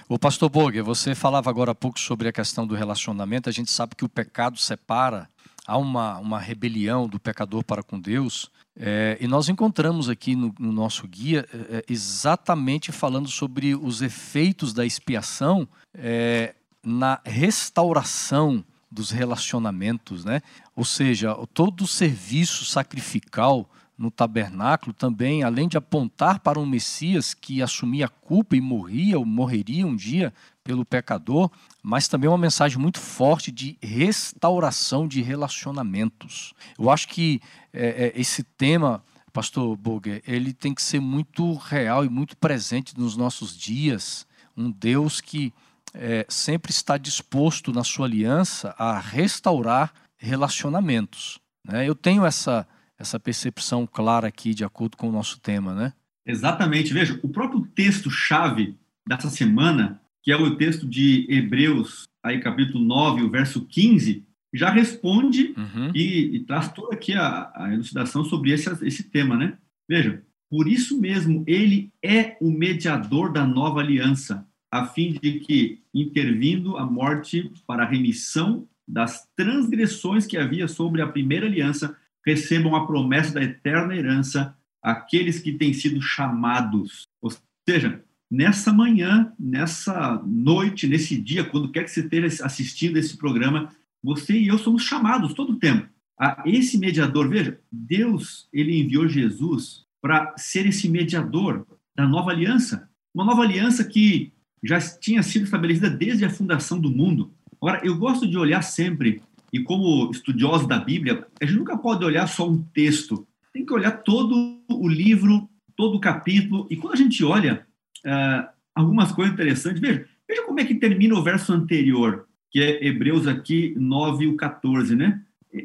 [0.09, 3.49] O pastor Boger, você falava agora há pouco sobre a questão do relacionamento.
[3.49, 5.29] A gente sabe que o pecado separa,
[5.65, 8.49] há uma, uma rebelião do pecador para com Deus.
[8.75, 14.01] É, e nós encontramos aqui no, no nosso guia é, é exatamente falando sobre os
[14.01, 20.41] efeitos da expiação é, na restauração dos relacionamentos, né?
[20.75, 27.33] Ou seja, todo o serviço sacrificial no tabernáculo também, além de apontar para um Messias
[27.33, 31.51] que assumia a culpa e morria ou morreria um dia pelo pecador,
[31.81, 36.53] mas também uma mensagem muito forte de restauração de relacionamentos.
[36.79, 42.05] Eu acho que é, é, esse tema, Pastor Boger, ele tem que ser muito real
[42.05, 44.25] e muito presente nos nossos dias.
[44.55, 45.53] Um Deus que
[45.93, 51.39] é, sempre está disposto na sua aliança a restaurar relacionamentos.
[51.63, 51.87] Né?
[51.87, 55.93] Eu tenho essa essa percepção clara aqui de acordo com o nosso tema, né?
[56.25, 56.93] Exatamente.
[56.93, 58.77] Veja, o próprio texto-chave
[59.07, 64.69] dessa semana, que é o texto de Hebreus, aí capítulo 9, o verso 15, já
[64.69, 65.91] responde uhum.
[65.93, 69.57] e, e, traz toda aqui a, a elucidação sobre esse, esse tema, né?
[69.89, 75.81] Veja, por isso mesmo, ele é o mediador da nova aliança, a fim de que,
[75.93, 82.75] intervindo a morte para a remissão das transgressões que havia sobre a primeira aliança, recebam
[82.75, 87.07] a promessa da eterna herança aqueles que têm sido chamados.
[87.21, 87.31] Ou
[87.67, 93.71] seja, nessa manhã, nessa noite, nesse dia, quando quer que você esteja assistindo esse programa,
[94.03, 95.87] você e eu somos chamados todo o tempo
[96.19, 97.29] a esse mediador.
[97.29, 103.83] Veja, Deus ele enviou Jesus para ser esse mediador da nova aliança, uma nova aliança
[103.83, 107.33] que já tinha sido estabelecida desde a fundação do mundo.
[107.61, 109.21] Agora, eu gosto de olhar sempre
[109.53, 113.71] e como estudioso da Bíblia, a gente nunca pode olhar só um texto, tem que
[113.71, 116.65] olhar todo o livro, todo o capítulo.
[116.71, 117.63] E quando a gente olha
[118.03, 122.83] uh, algumas coisas interessantes, veja, veja como é que termina o verso anterior, que é
[122.83, 125.21] Hebreus aqui 9 e 14, né?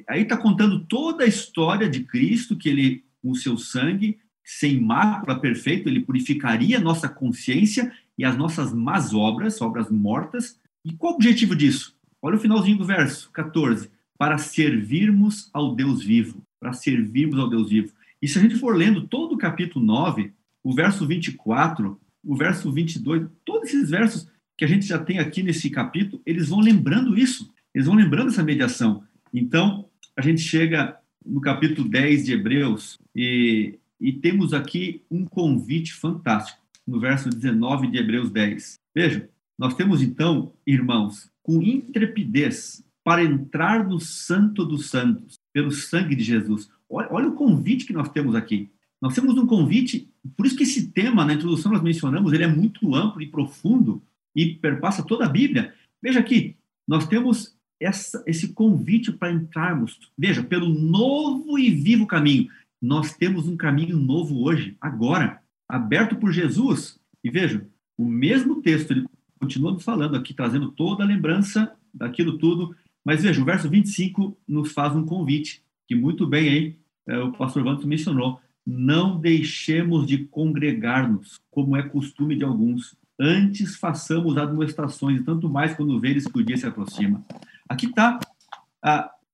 [0.07, 4.79] Aí está contando toda a história de Cristo, que ele, com o seu sangue, sem
[4.79, 10.61] mácula perfeito, ele purificaria a nossa consciência e as nossas más obras, obras mortas.
[10.85, 11.98] E qual o objetivo disso?
[12.21, 13.91] Olha o finalzinho do verso 14.
[14.19, 16.43] Para servirmos ao Deus vivo.
[16.61, 17.93] Para servirmos ao Deus vivo.
[18.21, 22.73] E se a gente for lendo todo o capítulo 9, o verso 24, o verso
[22.73, 27.17] 22, todos esses versos que a gente já tem aqui nesse capítulo, eles vão lembrando
[27.17, 27.53] isso.
[27.73, 29.05] Eles vão lembrando essa mediação.
[29.33, 35.95] Então, a gente chega no capítulo 10 de Hebreus e, e temos aqui um convite
[35.95, 38.81] fantástico, no verso 19 de Hebreus 10.
[38.93, 39.29] Veja,
[39.59, 46.23] nós temos então, irmãos, com intrepidez para entrar no Santo dos Santos, pelo sangue de
[46.23, 46.71] Jesus.
[46.89, 48.71] Olha, olha, o convite que nós temos aqui.
[49.01, 52.49] Nós temos um convite, por isso que esse tema, na introdução nós mencionamos, ele é
[52.49, 54.03] muito amplo e profundo
[54.35, 55.75] e perpassa toda a Bíblia.
[56.03, 62.49] Veja aqui, nós temos essa, esse convite para entrarmos, veja, pelo novo e vivo caminho.
[62.81, 66.99] Nós temos um caminho novo hoje, agora, aberto por Jesus.
[67.25, 67.67] E veja,
[67.97, 69.07] o mesmo texto, ele
[69.39, 72.75] continuamos falando aqui, trazendo toda a lembrança daquilo tudo.
[73.05, 77.33] Mas veja, o verso 25 nos faz um convite, que muito bem aí é, o
[77.33, 78.41] pastor Vantos mencionou.
[78.67, 82.95] Não deixemos de congregar-nos, como é costume de alguns.
[83.19, 87.25] Antes façamos administrações, tanto mais quando veres que o dia se aproxima.
[87.69, 88.21] Aqui está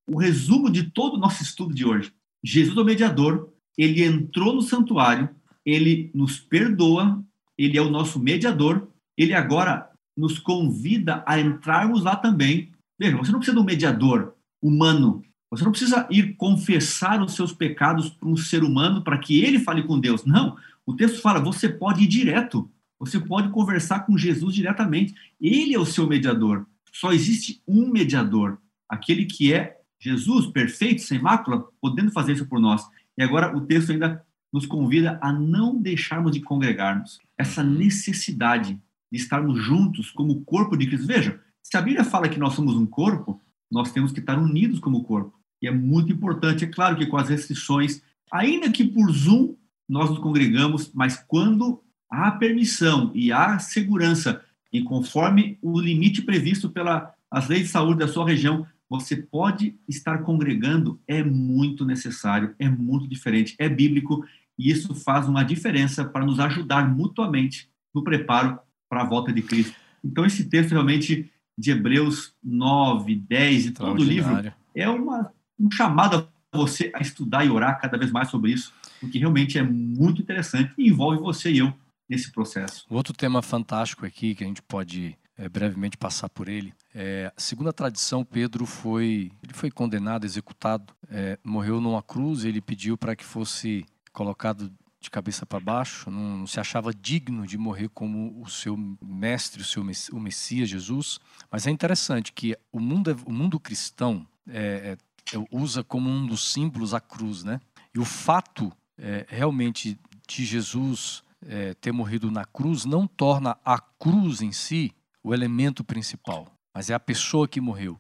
[0.07, 2.13] o resumo de todo o nosso estudo de hoje.
[2.43, 5.29] Jesus é o mediador, ele entrou no santuário,
[5.65, 7.23] ele nos perdoa,
[7.57, 12.73] ele é o nosso mediador, ele agora nos convida a entrarmos lá também.
[12.99, 15.23] Veja, você não precisa de um mediador humano.
[15.51, 19.59] Você não precisa ir confessar os seus pecados para um ser humano para que ele
[19.59, 20.25] fale com Deus.
[20.25, 20.57] Não.
[20.87, 22.71] O texto fala, você pode ir direto.
[22.99, 25.15] Você pode conversar com Jesus diretamente.
[25.41, 26.67] Ele é o seu mediador.
[26.93, 28.59] Só existe um mediador,
[28.89, 32.87] aquele que é Jesus, perfeito, sem mácula, podendo fazer isso por nós.
[33.19, 37.19] E agora o texto ainda nos convida a não deixarmos de congregarmos.
[37.37, 38.81] Essa necessidade de
[39.17, 41.07] estarmos juntos como corpo de Cristo.
[41.07, 43.41] Veja, se a Bíblia fala que nós somos um corpo,
[43.71, 45.39] nós temos que estar unidos como corpo.
[45.61, 49.55] E é muito importante, é claro que com as restrições, ainda que por Zoom
[49.89, 54.43] nós nos congregamos, mas quando há permissão e há segurança,
[54.73, 59.77] e conforme o limite previsto pela as leis de saúde da sua região, você pode
[59.89, 64.25] estar congregando, é muito necessário, é muito diferente, é bíblico
[64.59, 68.59] e isso faz uma diferença para nos ajudar mutuamente no preparo
[68.95, 69.75] para a volta de Cristo.
[70.05, 71.29] Então, esse texto realmente
[71.59, 77.01] de Hebreus 9, 10 e todo o livro é uma, um chamado a você a
[77.01, 81.21] estudar e orar cada vez mais sobre isso, porque realmente é muito interessante e envolve
[81.21, 81.75] você e eu
[82.09, 82.87] nesse processo.
[82.89, 86.73] Outro tema fantástico aqui que a gente pode é, brevemente passar por ele.
[86.95, 92.45] É, segundo a tradição, Pedro foi ele foi condenado, executado, é, morreu numa cruz.
[92.45, 94.71] Ele pediu para que fosse colocado
[95.05, 96.11] de cabeça para baixo.
[96.11, 99.83] Não, não, se achava digno de morrer como o seu mestre, o seu
[100.13, 101.21] o Messias Jesus.
[101.51, 104.97] Mas é interessante que o mundo o mundo cristão é,
[105.33, 107.61] é, usa como um dos símbolos a cruz, né?
[107.95, 113.79] E o fato é, realmente de Jesus é, ter morrido na cruz não torna a
[113.79, 114.93] cruz em si
[115.23, 117.99] o elemento principal, mas é a pessoa que morreu.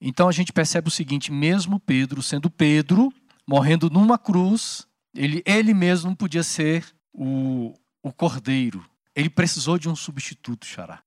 [0.00, 3.12] Então a gente percebe o seguinte: mesmo Pedro, sendo Pedro,
[3.46, 8.84] morrendo numa cruz, ele, ele mesmo podia ser o, o cordeiro.
[9.14, 11.02] Ele precisou de um substituto, Xará.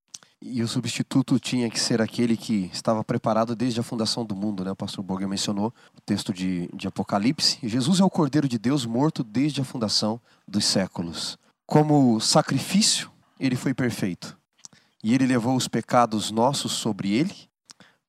[0.46, 4.66] E o substituto tinha que ser aquele que estava preparado desde a fundação do mundo,
[4.66, 4.72] né?
[4.72, 7.60] O pastor Borger mencionou o texto de, de Apocalipse.
[7.64, 11.38] Jesus é o Cordeiro de Deus morto desde a fundação dos séculos.
[11.66, 14.38] Como sacrifício, ele foi perfeito.
[15.02, 17.34] E ele levou os pecados nossos sobre ele,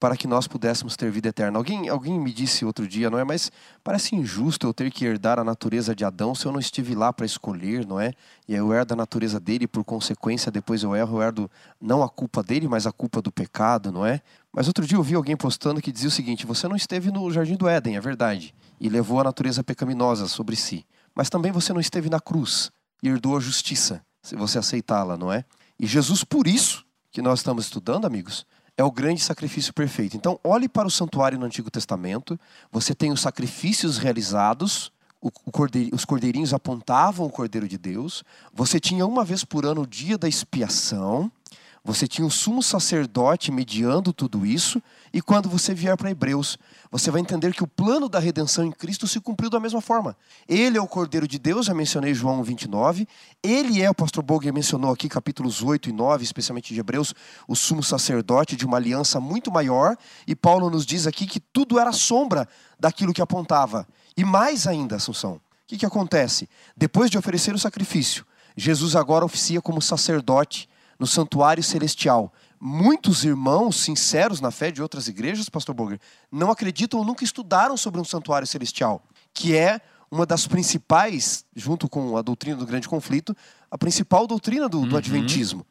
[0.05, 1.57] para que nós pudéssemos ter vida eterna.
[1.57, 3.25] Alguém, alguém me disse outro dia, não é?
[3.25, 3.51] Mas
[3.83, 7.11] parece injusto eu ter que herdar a natureza de Adão se eu não estive lá
[7.11, 8.13] para escolher, não é?
[8.47, 11.51] E eu herdo a natureza dele, por consequência, depois eu erro, eu herdo
[11.81, 14.21] não a culpa dele, mas a culpa do pecado, não é?
[14.53, 17.31] Mas outro dia eu vi alguém postando que dizia o seguinte: você não esteve no
[17.31, 20.85] jardim do Éden, é verdade, e levou a natureza pecaminosa sobre si.
[21.15, 22.71] Mas também você não esteve na cruz
[23.03, 25.47] e herdou a justiça, se você aceitá-la, não é?
[25.81, 28.45] E Jesus, por isso que nós estamos estudando, amigos,
[28.77, 30.17] é o grande sacrifício perfeito.
[30.17, 32.39] Então, olhe para o santuário no Antigo Testamento,
[32.71, 34.93] você tem os sacrifícios realizados,
[35.93, 38.23] os cordeirinhos apontavam o Cordeiro de Deus,
[38.53, 41.31] você tinha uma vez por ano o dia da expiação,
[41.85, 44.83] você tinha o sumo sacerdote mediando tudo isso,
[45.13, 46.57] e quando você vier para Hebreus,
[46.91, 50.17] você vai entender que o plano da redenção em Cristo se cumpriu da mesma forma.
[50.49, 53.07] Ele é o Cordeiro de Deus, já mencionei João 29.
[53.43, 57.15] Ele é, o pastor Boger mencionou aqui, capítulos 8 e 9, especialmente de Hebreus,
[57.47, 59.95] o sumo sacerdote de uma aliança muito maior.
[60.27, 62.49] E Paulo nos diz aqui que tudo era sombra
[62.81, 63.87] daquilo que apontava.
[64.17, 66.49] E mais ainda, Assunção, o que, que acontece?
[66.75, 68.25] Depois de oferecer o sacrifício,
[68.57, 70.67] Jesus agora oficia como sacerdote
[70.99, 72.33] no santuário celestial.
[72.61, 75.99] Muitos irmãos sinceros na fé de outras igrejas, pastor Boger,
[76.31, 79.81] não acreditam ou nunca estudaram sobre um santuário celestial, que é
[80.11, 83.37] uma das principais, junto com a doutrina do grande conflito,
[83.71, 84.97] a principal doutrina do, do uhum.
[84.97, 85.67] Adventismo.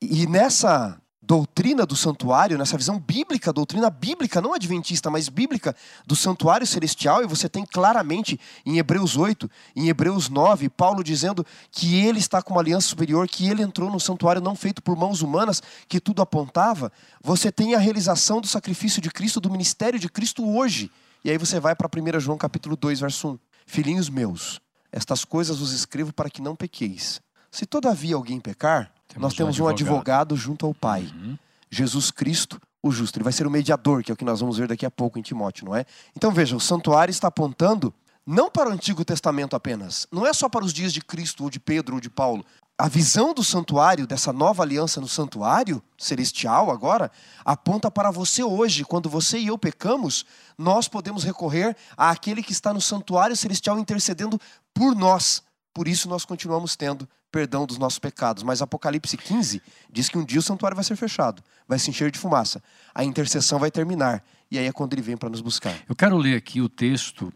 [0.00, 6.16] E nessa doutrina do santuário, nessa visão bíblica, doutrina bíblica, não adventista, mas bíblica, do
[6.16, 12.04] santuário celestial, e você tem claramente em Hebreus 8, em Hebreus 9, Paulo dizendo que
[12.04, 15.22] ele está com uma aliança superior, que ele entrou no santuário não feito por mãos
[15.22, 16.90] humanas, que tudo apontava.
[17.22, 20.90] Você tem a realização do sacrifício de Cristo, do ministério de Cristo hoje.
[21.24, 23.38] E aí você vai para 1 João capítulo 2, verso 1.
[23.64, 24.60] Filhinhos meus,
[24.90, 27.20] estas coisas vos escrevo para que não pequeis.
[27.50, 30.32] Se todavia alguém pecar, temos nós temos um advogado.
[30.32, 31.02] advogado junto ao Pai.
[31.14, 31.38] Uhum.
[31.70, 33.16] Jesus Cristo, o justo.
[33.16, 35.18] Ele vai ser o mediador, que é o que nós vamos ver daqui a pouco
[35.18, 35.84] em Timóteo, não é?
[36.16, 37.94] Então veja, o santuário está apontando
[38.26, 41.50] não para o Antigo Testamento apenas, não é só para os dias de Cristo ou
[41.50, 42.44] de Pedro ou de Paulo.
[42.78, 47.10] A visão do santuário, dessa nova aliança no santuário celestial agora,
[47.44, 48.84] aponta para você hoje.
[48.84, 50.24] Quando você e eu pecamos,
[50.56, 54.40] nós podemos recorrer àquele que está no santuário celestial intercedendo
[54.74, 55.42] por nós.
[55.72, 58.42] Por isso nós continuamos tendo perdão dos nossos pecados.
[58.42, 62.10] Mas Apocalipse 15 diz que um dia o santuário vai ser fechado, vai se encher
[62.10, 62.62] de fumaça.
[62.94, 64.22] A intercessão vai terminar.
[64.50, 65.74] E aí é quando ele vem para nos buscar.
[65.88, 67.32] Eu quero ler aqui o texto,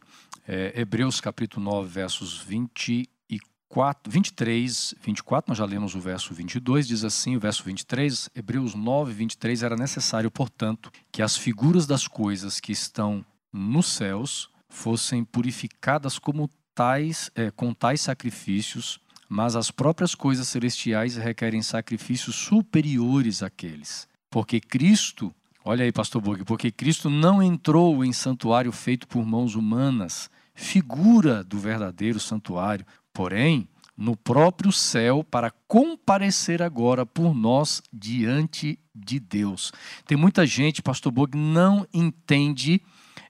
[0.46, 7.02] é, Hebreus capítulo 9, versos 24, 23, 24, nós já lemos o verso 22, diz
[7.02, 12.60] assim, o verso 23, Hebreus 9, 23, era necessário, portanto, que as figuras das coisas
[12.60, 20.14] que estão nos céus fossem purificadas como tais, é, com tais sacrifícios mas as próprias
[20.14, 24.08] coisas celestiais requerem sacrifícios superiores àqueles.
[24.30, 29.54] Porque Cristo, olha aí, pastor Bug, porque Cristo não entrou em santuário feito por mãos
[29.54, 38.78] humanas, figura do verdadeiro santuário, porém, no próprio céu, para comparecer agora por nós diante
[38.94, 39.72] de Deus.
[40.06, 42.80] Tem muita gente, pastor Bug, não entende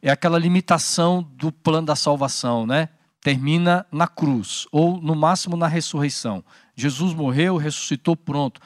[0.02, 2.88] é aquela limitação do plano da salvação, né?
[3.26, 6.44] Termina na cruz, ou no máximo na ressurreição.
[6.76, 8.60] Jesus morreu, ressuscitou, pronto.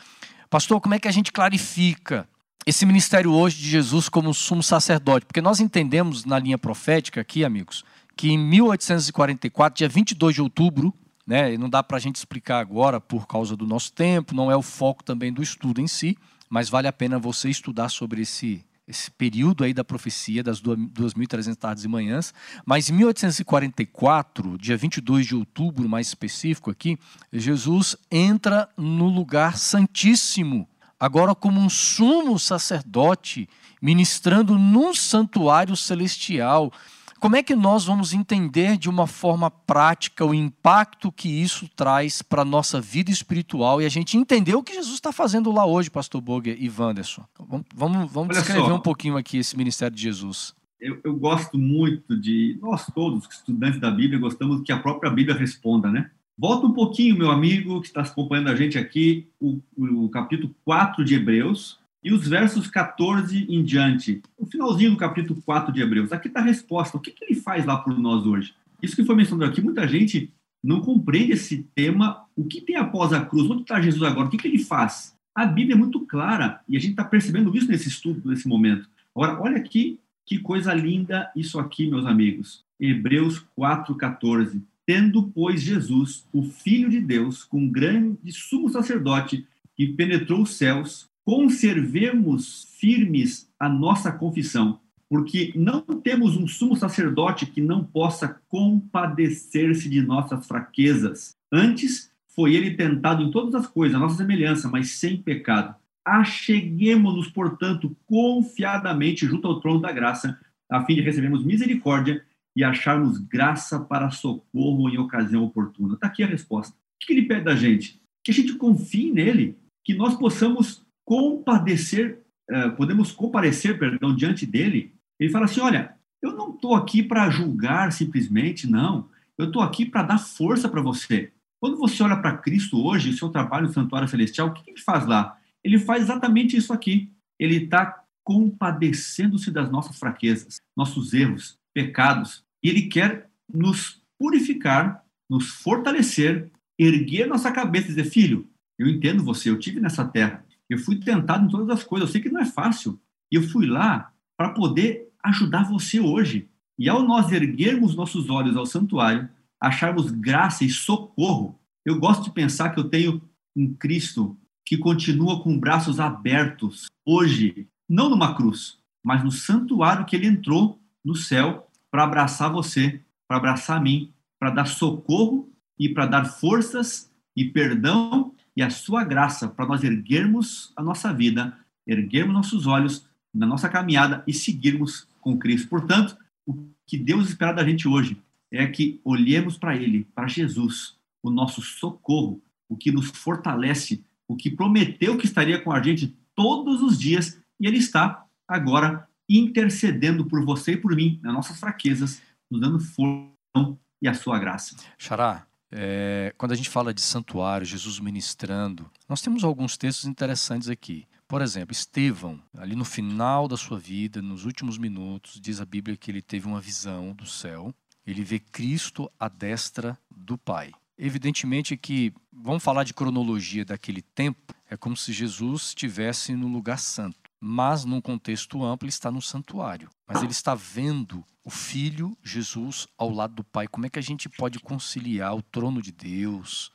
[0.50, 2.28] Pastor, como é que a gente clarifica
[2.66, 7.42] esse ministério hoje de Jesus como sumo sacerdote, porque nós entendemos na linha profética aqui,
[7.42, 10.92] amigos, que em 1844, dia 22 de outubro,
[11.26, 14.56] né, não dá para a gente explicar agora por causa do nosso tempo, não é
[14.56, 16.18] o foco também do estudo em si,
[16.50, 21.55] mas vale a pena você estudar sobre esse, esse período aí da profecia das 2.300
[21.55, 22.34] tardes e manhãs.
[22.66, 26.99] Mas em 1844, dia 22 de outubro, mais específico aqui,
[27.32, 30.68] Jesus entra no lugar santíssimo,
[30.99, 33.49] agora como um sumo sacerdote,
[33.80, 36.72] ministrando num santuário celestial.
[37.20, 42.22] Como é que nós vamos entender de uma forma prática o impacto que isso traz
[42.22, 45.66] para a nossa vida espiritual e a gente entender o que Jesus está fazendo lá
[45.66, 47.22] hoje, Pastor Boger e Wanderson?
[47.38, 50.54] Vamos, vamos, vamos descrever só, um pouquinho aqui esse ministério de Jesus.
[50.80, 52.58] Eu, eu, gosto muito de.
[52.62, 56.10] Nós todos, estudantes da Bíblia, gostamos que a própria Bíblia responda, né?
[56.38, 61.04] Volta um pouquinho, meu amigo que está acompanhando a gente aqui, o, o capítulo 4
[61.04, 66.12] de Hebreus, e os versos 14 em diante, o finalzinho do capítulo 4 de Hebreus.
[66.12, 66.96] Aqui está a resposta.
[66.96, 68.55] O que, que ele faz lá por nós hoje?
[68.82, 70.32] Isso que foi mencionado aqui, muita gente
[70.62, 72.24] não compreende esse tema.
[72.34, 73.51] O que tem após a cruz?
[73.51, 74.28] Onde está Jesus agora?
[74.28, 75.14] O que, que ele faz?
[75.34, 78.88] A Bíblia é muito clara e a gente está percebendo isso nesse estudo, nesse momento.
[79.14, 82.64] Agora, olha aqui que coisa linda isso aqui, meus amigos.
[82.78, 84.62] Hebreus 4,14.
[84.86, 89.46] Tendo, pois, Jesus, o Filho de Deus, com grande sumo sacerdote,
[89.76, 97.47] que penetrou os céus, conservemos firmes a nossa confissão, porque não temos um sumo sacerdote
[97.47, 101.37] que não possa compadecer-se de nossas fraquezas.
[101.53, 105.76] Antes, foi ele tentado em todas as coisas, a nossa semelhança, mas sem pecado.
[106.05, 110.37] Acheguemos-nos, portanto, confiadamente junto ao trono da graça,
[110.68, 112.24] a fim de recebermos misericórdia
[112.57, 115.95] e acharmos graça para socorro em ocasião oportuna.
[115.95, 116.74] Está aqui a resposta.
[116.74, 118.03] O que ele pede da gente?
[118.24, 124.94] Que a gente confie nele, que nós possamos compadecer, uh, podemos comparecer, perdão, diante dele.
[125.18, 129.08] Ele fala assim: olha, eu não estou aqui para julgar simplesmente, não.
[129.36, 131.32] Eu estou aqui para dar força para você.
[131.61, 134.80] Quando você olha para Cristo hoje, o seu trabalho no Santuário Celestial, o que ele
[134.80, 135.36] faz lá?
[135.64, 137.11] Ele faz exatamente isso aqui.
[137.40, 142.44] Ele está compadecendo-se das nossas fraquezas, nossos erros, pecados.
[142.62, 146.48] E ele quer nos purificar, nos fortalecer,
[146.78, 148.48] erguer nossa cabeça e dizer: Filho,
[148.78, 152.08] eu entendo você, eu tive nessa terra, eu fui tentado em todas as coisas.
[152.08, 152.98] Eu sei que não é fácil.
[153.30, 156.48] E eu fui lá para poder ajudar você hoje.
[156.78, 159.28] E ao nós erguermos nossos olhos ao santuário,
[159.60, 163.20] acharmos graça e socorro, eu gosto de pensar que eu tenho
[163.54, 170.14] um Cristo que continua com braços abertos hoje, não numa cruz, mas no santuário que
[170.14, 176.06] ele entrou no céu para abraçar você, para abraçar mim, para dar socorro e para
[176.06, 181.56] dar forças e perdão e a sua graça para nós erguermos a nossa vida,
[181.86, 185.66] erguermos nossos olhos na nossa caminhada e seguirmos com Cristo.
[185.66, 186.14] Portanto,
[186.46, 188.20] o que Deus espera da gente hoje
[188.52, 194.36] é que olhemos para Ele, para Jesus, o nosso socorro, o que nos fortalece, o
[194.36, 200.26] que prometeu que estaria com a gente todos os dias e Ele está agora intercedendo
[200.26, 204.76] por você e por mim nas nossas fraquezas, nos dando força e a sua graça.
[204.98, 210.68] Xará, é, quando a gente fala de santuário, Jesus ministrando, nós temos alguns textos interessantes
[210.68, 211.06] aqui.
[211.28, 215.96] Por exemplo, Estevão, ali no final da sua vida, nos últimos minutos, diz a Bíblia
[215.96, 217.72] que ele teve uma visão do céu.
[218.04, 220.72] Ele vê Cristo à destra do Pai.
[220.98, 226.78] Evidentemente que, vamos falar de cronologia daquele tempo, é como se Jesus estivesse no lugar
[226.78, 227.30] santo.
[227.41, 229.88] Mas, num contexto amplo, ele está no santuário.
[230.07, 233.66] Mas ele está vendo o Filho Jesus ao lado do Pai.
[233.66, 236.70] Como é que a gente pode conciliar o trono de Deus?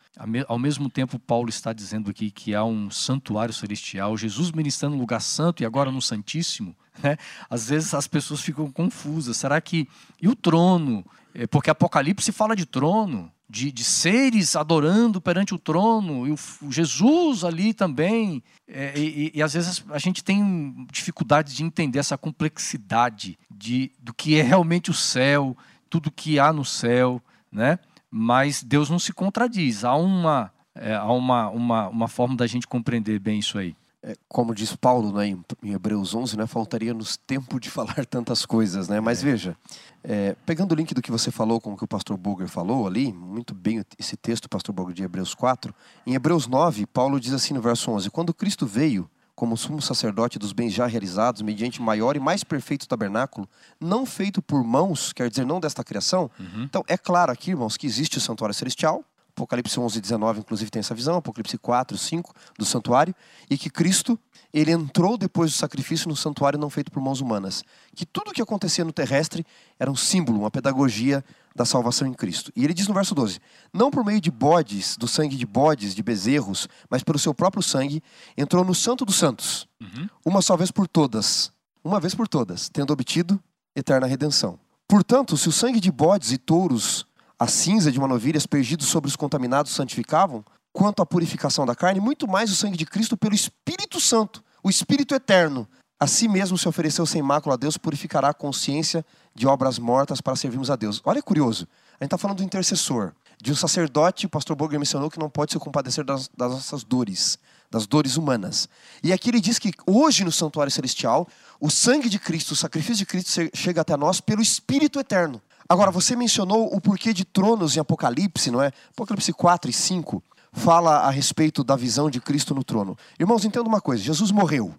[0.48, 5.02] Ao mesmo tempo, Paulo está dizendo aqui que há um santuário celestial, Jesus ministrando no
[5.02, 6.76] lugar santo e agora no Santíssimo.
[7.04, 7.18] Né?
[7.50, 9.38] Às vezes as pessoas ficam confusas.
[9.38, 9.88] Será que.
[10.22, 11.06] E o trono?
[11.34, 16.36] É, porque Apocalipse fala de trono de, de, seres adorando perante o trono, e o,
[16.64, 18.44] o Jesus ali também.
[18.68, 24.14] É, e, e, às vezes a gente tem dificuldade de entender essa complexidade de, do
[24.14, 25.56] que é realmente o céu,
[25.90, 27.22] tudo que há no céu,
[27.52, 27.80] né?
[28.10, 32.68] Mas Deus não se contradiz, há uma, é, há uma, uma, uma forma da gente
[32.68, 33.76] compreender bem isso aí.
[34.08, 38.88] É, como diz Paulo né, em, Hebreus 11, né, faltaria-nos tempo de falar tantas coisas,
[38.88, 39.00] né?
[39.00, 39.26] Mas é.
[39.26, 39.58] veja,
[40.04, 42.86] é, pegando o link do que você falou com o que o pastor Boger falou
[42.86, 45.74] ali, muito bem esse texto, pastor Boger, de Hebreus 4,
[46.06, 50.38] em Hebreus 9, Paulo diz assim no verso 11, Quando Cristo veio como sumo sacerdote
[50.38, 53.50] dos bens já realizados, mediante maior e mais perfeito tabernáculo,
[53.82, 56.30] não feito por mãos, quer dizer, não desta criação.
[56.40, 56.64] Uhum.
[56.64, 59.04] Então, é claro aqui, irmãos, que existe o santuário celestial,
[59.36, 63.14] Apocalipse 11, 19, inclusive, tem essa visão, Apocalipse 4, 5, do santuário,
[63.50, 64.18] e que Cristo,
[64.54, 67.62] ele entrou depois do sacrifício no santuário não feito por mãos humanas.
[67.94, 69.46] Que tudo o que acontecia no terrestre
[69.78, 71.22] era um símbolo, uma pedagogia
[71.54, 72.50] da salvação em Cristo.
[72.56, 73.42] E ele diz no verso 12:
[73.74, 77.62] Não por meio de bodes, do sangue de bodes, de bezerros, mas pelo seu próprio
[77.62, 78.02] sangue,
[78.38, 80.08] entrou no Santo dos Santos, uhum.
[80.26, 81.52] uma só vez por todas,
[81.84, 83.38] uma vez por todas, tendo obtido
[83.76, 84.58] eterna redenção.
[84.88, 87.06] Portanto, se o sangue de bodes e touros,
[87.38, 92.00] a cinza de uma novilha aspergidos sobre os contaminados santificavam, quanto à purificação da carne,
[92.00, 95.68] muito mais o sangue de Cristo pelo Espírito Santo, o Espírito eterno,
[96.00, 100.20] a si mesmo se ofereceu sem mácula a Deus, purificará a consciência de obras mortas
[100.20, 101.02] para servirmos a Deus.
[101.06, 101.68] Olha que curioso,
[102.00, 105.30] a gente está falando do intercessor, de um sacerdote, o pastor Boger mencionou que não
[105.30, 107.38] pode se compadecer das, das nossas dores,
[107.70, 108.68] das dores humanas.
[109.04, 111.28] E aqui ele diz que hoje no santuário celestial,
[111.60, 115.42] o sangue de Cristo, o sacrifício de Cristo chega até nós pelo Espírito eterno.
[115.68, 118.72] Agora, você mencionou o porquê de tronos em Apocalipse, não é?
[118.92, 122.98] Apocalipse 4 e 5 fala a respeito da visão de Cristo no trono.
[123.20, 124.74] Irmãos, entenda uma coisa: Jesus morreu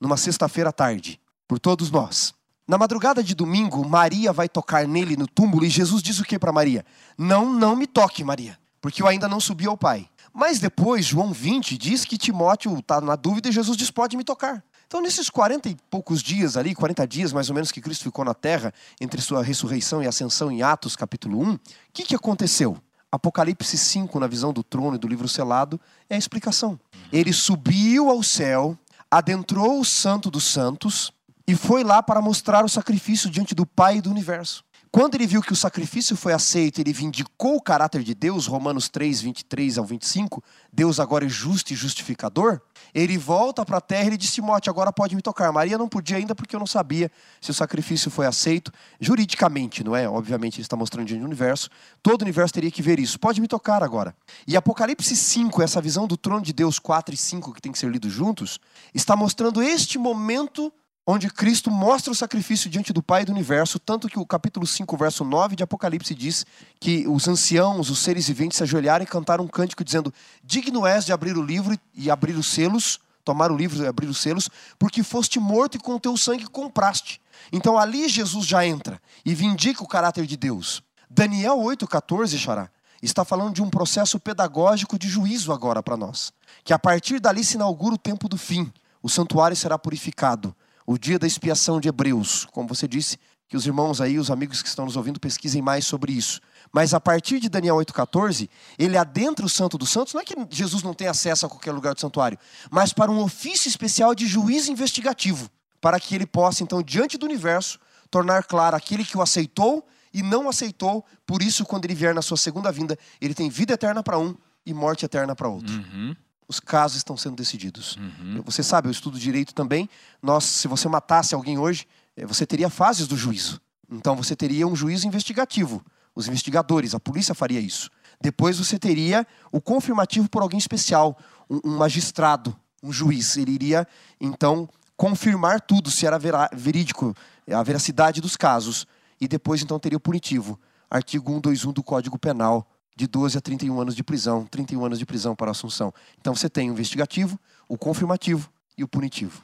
[0.00, 2.32] numa sexta-feira à tarde por todos nós.
[2.66, 6.38] Na madrugada de domingo, Maria vai tocar nele no túmulo e Jesus diz o que
[6.38, 6.86] para Maria?
[7.18, 10.08] Não, não me toque, Maria, porque eu ainda não subi ao Pai.
[10.32, 14.22] Mas depois, João 20 diz que Timóteo está na dúvida e Jesus diz: pode me
[14.22, 14.62] tocar.
[14.90, 18.24] Então, nesses 40 e poucos dias ali, 40 dias mais ou menos que Cristo ficou
[18.24, 21.60] na terra, entre sua ressurreição e ascensão em Atos capítulo 1, o
[21.92, 22.76] que, que aconteceu?
[23.12, 26.76] Apocalipse 5, na visão do trono e do livro selado, é a explicação.
[27.12, 28.76] Ele subiu ao céu,
[29.08, 31.12] adentrou o Santo dos Santos
[31.46, 34.64] e foi lá para mostrar o sacrifício diante do Pai do universo.
[34.92, 38.88] Quando ele viu que o sacrifício foi aceito, ele vindicou o caráter de Deus, Romanos
[38.88, 42.60] 3, 23 ao 25, Deus agora é justo e justificador.
[42.92, 45.52] Ele volta para a terra e disse: Timóteo, agora pode me tocar.
[45.52, 47.08] Maria não podia ainda porque eu não sabia
[47.40, 50.08] se o sacrifício foi aceito, juridicamente, não é?
[50.08, 51.70] Obviamente ele está mostrando diante do universo.
[52.02, 53.16] Todo o universo teria que ver isso.
[53.20, 54.12] Pode me tocar agora.
[54.44, 57.78] E Apocalipse 5, essa visão do trono de Deus 4 e 5 que tem que
[57.78, 58.58] ser lido juntos,
[58.92, 60.72] está mostrando este momento
[61.10, 64.96] onde Cristo mostra o sacrifício diante do Pai do universo, tanto que o capítulo 5,
[64.96, 66.46] verso 9 de Apocalipse diz
[66.78, 71.04] que os anciãos, os seres viventes se ajoelharam e cantaram um cântico dizendo: Digno és
[71.04, 74.48] de abrir o livro e abrir os selos, tomar o livro e abrir os selos,
[74.78, 77.20] porque foste morto e com o teu sangue compraste.
[77.50, 80.80] Então ali Jesus já entra e vindica o caráter de Deus.
[81.08, 82.70] Daniel 8,14, Xará,
[83.02, 86.32] está falando de um processo pedagógico de juízo agora para nós.
[86.62, 88.72] Que a partir dali se inaugura o tempo do fim.
[89.02, 90.54] O santuário será purificado
[90.90, 92.48] o dia da expiação de Hebreus.
[92.50, 93.16] Como você disse,
[93.48, 96.40] que os irmãos aí, os amigos que estão nos ouvindo, pesquisem mais sobre isso.
[96.72, 100.12] Mas a partir de Daniel 8,14, ele adentra o Santo dos Santos.
[100.12, 102.36] Não é que Jesus não tem acesso a qualquer lugar do santuário,
[102.72, 105.48] mas para um ofício especial de juiz investigativo,
[105.80, 107.78] para que ele possa, então, diante do universo,
[108.10, 111.04] tornar claro aquele que o aceitou e não aceitou.
[111.24, 114.34] Por isso, quando ele vier na sua segunda vinda, ele tem vida eterna para um
[114.66, 115.72] e morte eterna para outro.
[115.72, 116.16] Uhum
[116.50, 117.96] os casos estão sendo decididos.
[117.96, 118.42] Uhum.
[118.44, 119.88] Você sabe, eu estudo direito também.
[120.20, 121.86] Nós, se você matasse alguém hoje,
[122.16, 123.60] eh, você teria fases do juízo.
[123.88, 125.80] Então você teria um juízo investigativo.
[126.12, 127.88] Os investigadores, a polícia faria isso.
[128.20, 131.16] Depois você teria o confirmativo por alguém especial,
[131.48, 133.36] um, um magistrado, um juiz.
[133.36, 133.86] Ele iria
[134.20, 136.18] então confirmar tudo, se era
[136.52, 137.14] verídico,
[137.48, 138.88] a veracidade dos casos.
[139.20, 140.58] E depois então teria o punitivo.
[140.90, 142.68] Artigo 121 do Código Penal
[143.00, 145.92] de 12 a 31 anos de prisão, 31 anos de prisão para a Assunção.
[146.20, 149.42] Então você tem o investigativo, o confirmativo e o punitivo.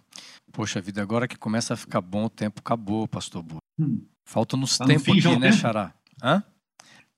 [0.53, 3.61] Poxa vida, agora que começa a ficar bom, o tempo acabou, pastor Boa.
[3.79, 4.03] Hum.
[4.25, 5.61] Falta nos tá tempos aqui, né, tempo.
[5.61, 5.95] Xará?
[6.23, 6.43] Hã?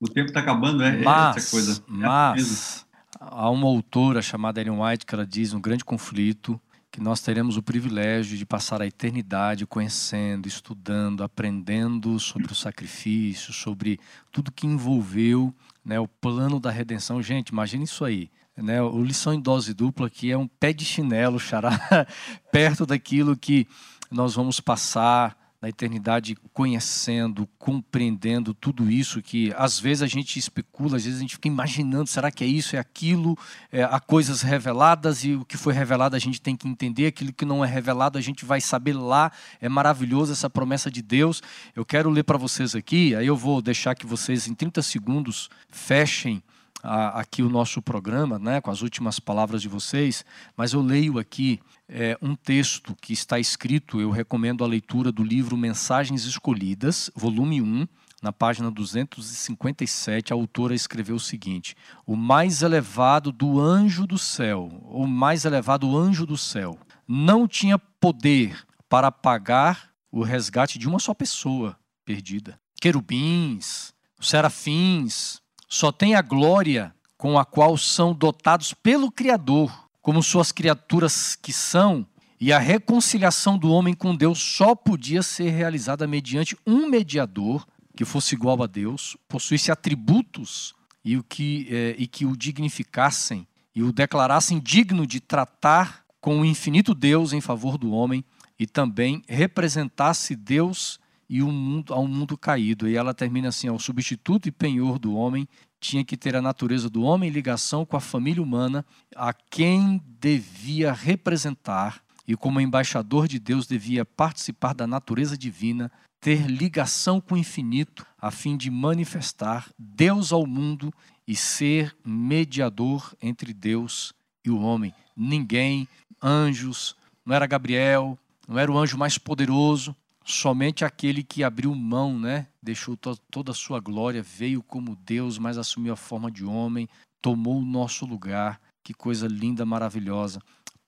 [0.01, 1.82] O tempo está acabando, é, mas, essa coisa.
[1.89, 2.86] É mas
[3.18, 6.61] há uma autora chamada Ellen White que ela diz um grande conflito
[6.91, 13.53] que nós teremos o privilégio de passar a eternidade conhecendo, estudando, aprendendo sobre o sacrifício,
[13.53, 13.99] sobre
[14.30, 15.55] tudo que envolveu
[15.89, 17.22] né, o plano da redenção.
[17.22, 18.30] Gente, imagine isso aí.
[18.55, 21.70] Né, o lição em dose dupla que é um pé de chinelo, xará,
[22.53, 23.66] perto daquilo que
[24.11, 30.97] nós vamos passar na eternidade conhecendo, compreendendo tudo isso que às vezes a gente especula,
[30.97, 33.37] às vezes a gente fica imaginando, será que é isso, é aquilo?
[33.73, 37.33] É, há coisas reveladas e o que foi revelado a gente tem que entender, aquilo
[37.33, 39.33] que não é revelado a gente vai saber lá.
[39.61, 41.43] É maravilhoso essa promessa de Deus.
[41.75, 45.51] Eu quero ler para vocês aqui, aí eu vou deixar que vocês em 30 segundos
[45.69, 46.43] fechem
[46.83, 50.24] a, aqui o nosso programa, né, com as últimas palavras de vocês,
[50.57, 55.24] mas eu leio aqui é, um texto que está escrito, eu recomendo a leitura do
[55.24, 57.87] livro Mensagens Escolhidas, volume 1,
[58.22, 64.68] na página 257, a autora escreveu o seguinte: O mais elevado do anjo do céu,
[64.85, 66.76] o mais elevado anjo do céu,
[67.07, 72.59] não tinha poder para pagar o resgate de uma só pessoa perdida.
[72.81, 80.51] Querubins, serafins, só tem a glória com a qual são dotados pelo Criador, como suas
[80.51, 82.07] criaturas que são,
[82.41, 87.66] e a reconciliação do homem com Deus só podia ser realizada mediante um mediador
[87.97, 90.73] que fosse igual a Deus, possuísse atributos
[91.05, 96.41] e, o que, é, e que o dignificassem e o declarassem digno de tratar com
[96.41, 98.25] o infinito Deus em favor do homem
[98.59, 102.89] e também representasse Deus e mundo ao mundo caído.
[102.89, 105.49] E ela termina assim: o substituto e penhor do homem
[105.81, 110.03] tinha que ter a natureza do homem em ligação com a família humana, a quem
[110.20, 117.35] devia representar e como embaixador de Deus devia participar da natureza divina, ter ligação com
[117.35, 120.93] o infinito, a fim de manifestar Deus ao mundo
[121.26, 124.12] e ser mediador entre Deus
[124.45, 124.93] e o homem.
[125.16, 125.89] Ninguém,
[126.22, 129.95] anjos, não era Gabriel, não era o anjo mais poderoso,
[130.29, 132.47] somente aquele que abriu mão, né?
[132.62, 136.87] Deixou to toda a sua glória, veio como Deus, mas assumiu a forma de homem,
[137.22, 138.61] tomou o nosso lugar.
[138.85, 140.41] Que coisa linda, maravilhosa.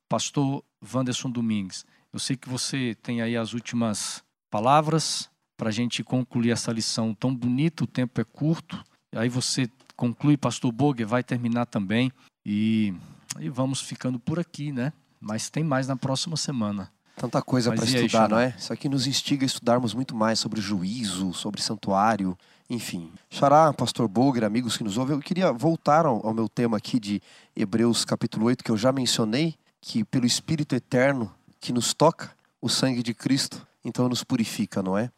[0.08, 0.62] Pastor
[0.94, 6.50] Wanderson Domingues, eu sei que você tem aí as últimas palavras para a gente concluir
[6.50, 8.82] essa lição tão bonita, o tempo é curto.
[9.14, 12.12] Aí você conclui, Pastor Boger, vai terminar também.
[12.44, 12.94] E,
[13.38, 14.92] e vamos ficando por aqui, né?
[15.20, 16.90] Mas tem mais na próxima semana.
[17.20, 18.54] Tanta coisa para estudar, não é?
[18.56, 22.34] Isso aqui nos instiga a estudarmos muito mais sobre juízo, sobre santuário,
[22.70, 23.12] enfim.
[23.28, 26.98] Xará, pastor Boger, amigos que nos ouvem, eu queria voltar ao, ao meu tema aqui
[26.98, 27.20] de
[27.54, 32.70] Hebreus capítulo 8, que eu já mencionei, que pelo Espírito Eterno que nos toca, o
[32.70, 35.10] sangue de Cristo, então nos purifica, não é?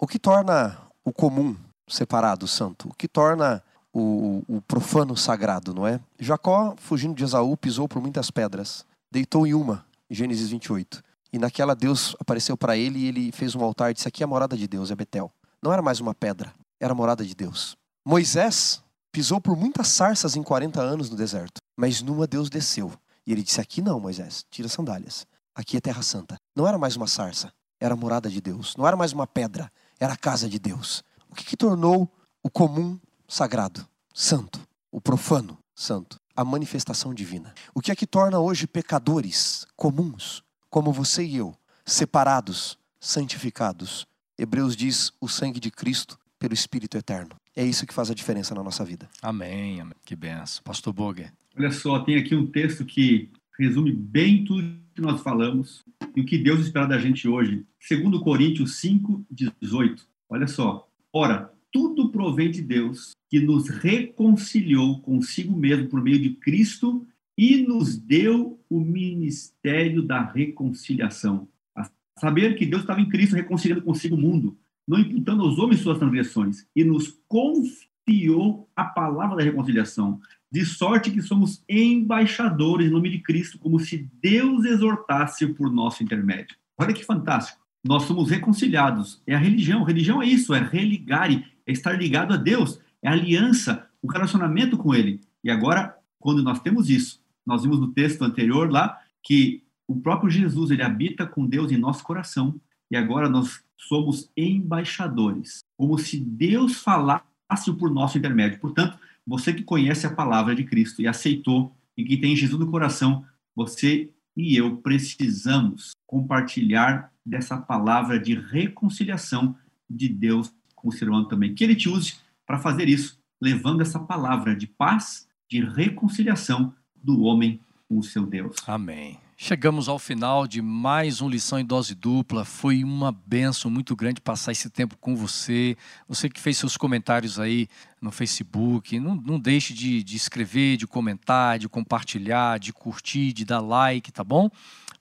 [0.00, 1.54] O que torna o comum
[1.86, 2.88] separado, santo?
[2.88, 6.00] O que torna o, o, profano sagrado, não é?
[6.18, 11.05] Jacó, fugindo de Esaú, pisou por muitas pedras, deitou em uma, Gênesis 28.
[11.36, 14.24] E naquela Deus apareceu para ele e ele fez um altar e disse: Aqui é
[14.24, 15.30] a morada de Deus, é Betel.
[15.62, 17.76] Não era mais uma pedra, era a morada de Deus.
[18.02, 18.82] Moisés
[19.12, 22.90] pisou por muitas sarças em 40 anos no deserto, mas numa Deus desceu.
[23.26, 25.26] E ele disse: Aqui não, Moisés, tira sandálias.
[25.54, 26.38] Aqui é Terra Santa.
[26.56, 28.74] Não era mais uma sarça, era a morada de Deus.
[28.74, 29.70] Não era mais uma pedra,
[30.00, 31.04] era a casa de Deus.
[31.28, 32.10] O que, que tornou
[32.42, 34.58] o comum sagrado, santo,
[34.90, 36.16] o profano santo?
[36.34, 37.54] A manifestação divina.
[37.74, 40.42] O que é que torna hoje pecadores comuns,
[40.76, 41.54] como você e eu,
[41.86, 44.06] separados, santificados.
[44.38, 47.30] Hebreus diz o sangue de Cristo pelo Espírito Eterno.
[47.56, 49.08] É isso que faz a diferença na nossa vida.
[49.22, 49.94] Amém, amém.
[50.04, 50.62] Que benção.
[50.62, 51.32] Pastor Boger.
[51.58, 55.82] Olha só, tem aqui um texto que resume bem tudo que nós falamos
[56.14, 57.64] e o que Deus espera da gente hoje.
[57.80, 60.06] Segundo Coríntios 5, 18.
[60.28, 60.86] Olha só.
[61.10, 67.06] Ora, tudo provém de Deus, que nos reconciliou consigo mesmo por meio de Cristo
[67.36, 71.48] e nos deu o ministério da reconciliação.
[71.74, 74.56] A saber que Deus estava em Cristo reconciliando consigo o mundo,
[74.86, 80.20] não imputando aos homens suas transgressões, e nos confiou a palavra da reconciliação,
[80.50, 86.02] de sorte que somos embaixadores em nome de Cristo, como se Deus exortasse por nosso
[86.02, 86.56] intermédio.
[86.78, 87.60] Olha que fantástico.
[87.84, 89.22] Nós somos reconciliados.
[89.26, 89.82] É a religião.
[89.82, 94.94] Religião é isso, é religar, é estar ligado a Deus, é aliança, o relacionamento com
[94.94, 95.20] Ele.
[95.42, 100.28] E agora, quando nós temos isso, nós vimos no texto anterior lá que o próprio
[100.28, 106.18] Jesus ele habita com Deus em nosso coração e agora nós somos embaixadores, como se
[106.18, 108.58] Deus falasse por nosso intermédio.
[108.58, 112.70] Portanto, você que conhece a palavra de Cristo e aceitou e que tem Jesus no
[112.70, 113.24] coração,
[113.54, 119.56] você e eu precisamos compartilhar dessa palavra de reconciliação
[119.88, 121.54] de Deus com o ser humano também.
[121.54, 122.16] Que ele te use
[122.46, 126.74] para fazer isso, levando essa palavra de paz, de reconciliação
[127.06, 128.56] do homem com o seu Deus.
[128.66, 129.16] Amém.
[129.38, 132.44] Chegamos ao final de mais uma lição em dose dupla.
[132.44, 135.76] Foi uma benção muito grande passar esse tempo com você.
[136.08, 137.68] Você que fez seus comentários aí
[138.00, 138.98] no Facebook.
[138.98, 144.10] Não, não deixe de, de escrever, de comentar, de compartilhar, de curtir, de dar like,
[144.10, 144.50] tá bom?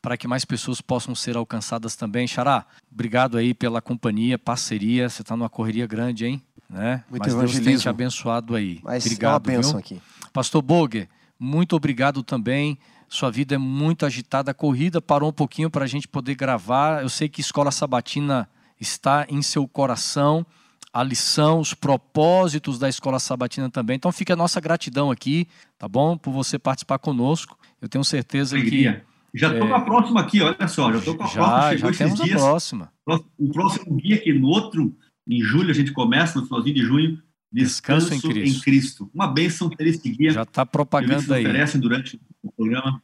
[0.01, 2.27] Para que mais pessoas possam ser alcançadas também.
[2.27, 5.09] Xará, obrigado aí pela companhia, parceria.
[5.09, 6.41] Você está numa correria grande, hein?
[6.69, 7.03] Né?
[7.09, 8.79] Muito Mas Deus tem te abençoado aí.
[8.83, 9.79] Mas obrigado, é uma benção viu?
[9.79, 10.01] aqui.
[10.33, 11.07] Pastor Boger,
[11.39, 12.77] muito obrigado também.
[13.07, 14.51] Sua vida é muito agitada.
[14.51, 17.01] A corrida parou um pouquinho para a gente poder gravar.
[17.01, 20.45] Eu sei que Escola Sabatina está em seu coração.
[20.91, 23.97] A lição, os propósitos da Escola Sabatina também.
[23.97, 26.17] Então fica a nossa gratidão aqui, tá bom?
[26.17, 27.57] Por você participar conosco.
[27.81, 29.05] Eu tenho certeza Alegria.
[29.05, 29.15] que.
[29.39, 29.69] Já estou é...
[29.69, 30.91] com a próxima aqui, olha só.
[30.93, 31.71] Já estou com a já, próxima.
[31.71, 32.41] Chegou já temos dias.
[32.41, 32.93] a próxima.
[33.37, 34.95] O próximo guia aqui no outro,
[35.27, 37.21] em julho, a gente começa, no finalzinho de junho,
[37.55, 38.57] Descanso, Descanso em, Cristo.
[38.57, 39.11] em, Cristo.
[39.13, 40.31] Uma bênção ter esse guia.
[40.31, 41.45] Já está propagando aí.
[41.45, 43.01] oferecem durante o programa.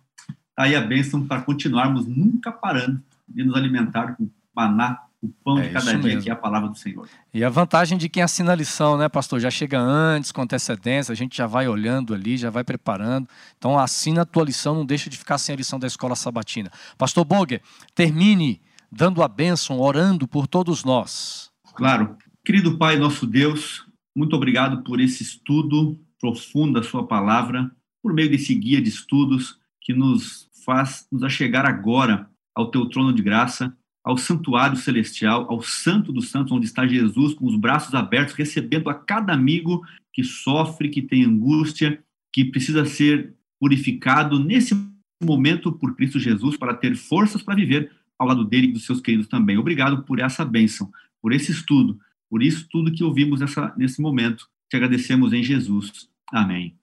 [0.50, 5.58] Está aí a bênção para continuarmos nunca parando de nos alimentar com maná o pão
[5.60, 6.24] é de cada dia, mesmo.
[6.24, 7.08] que é a palavra do Senhor.
[7.34, 9.40] E a vantagem de quem assina a lição, né, pastor?
[9.40, 13.30] Já chega antes, com antecedência, a gente já vai olhando ali, já vai preparando.
[13.58, 16.72] Então, assina a tua lição, não deixa de ficar sem a lição da escola sabatina.
[16.98, 17.62] Pastor Boger,
[17.96, 18.60] termine
[18.92, 21.52] dando a bênção, orando por todos nós.
[21.74, 22.18] Claro.
[22.44, 23.86] Querido Pai, nosso Deus,
[24.16, 29.60] muito obrigado por esse estudo profundo da Sua palavra, por meio desse guia de estudos
[29.80, 35.62] que nos faz nos achegar agora ao Teu trono de graça ao santuário celestial, ao
[35.62, 39.82] santo dos santos, onde está Jesus com os braços abertos, recebendo a cada amigo
[40.12, 42.04] que sofre, que tem angústia,
[42.34, 44.76] que precisa ser purificado nesse
[45.24, 49.00] momento por Cristo Jesus para ter forças para viver ao lado dele e dos seus
[49.00, 49.58] queridos também.
[49.58, 50.92] Obrigado por essa bênção,
[51.22, 52.00] por esse estudo,
[52.32, 54.48] por isso tudo que ouvimos nessa, nesse momento.
[54.70, 56.10] Te agradecemos em Jesus.
[56.32, 56.78] Amém.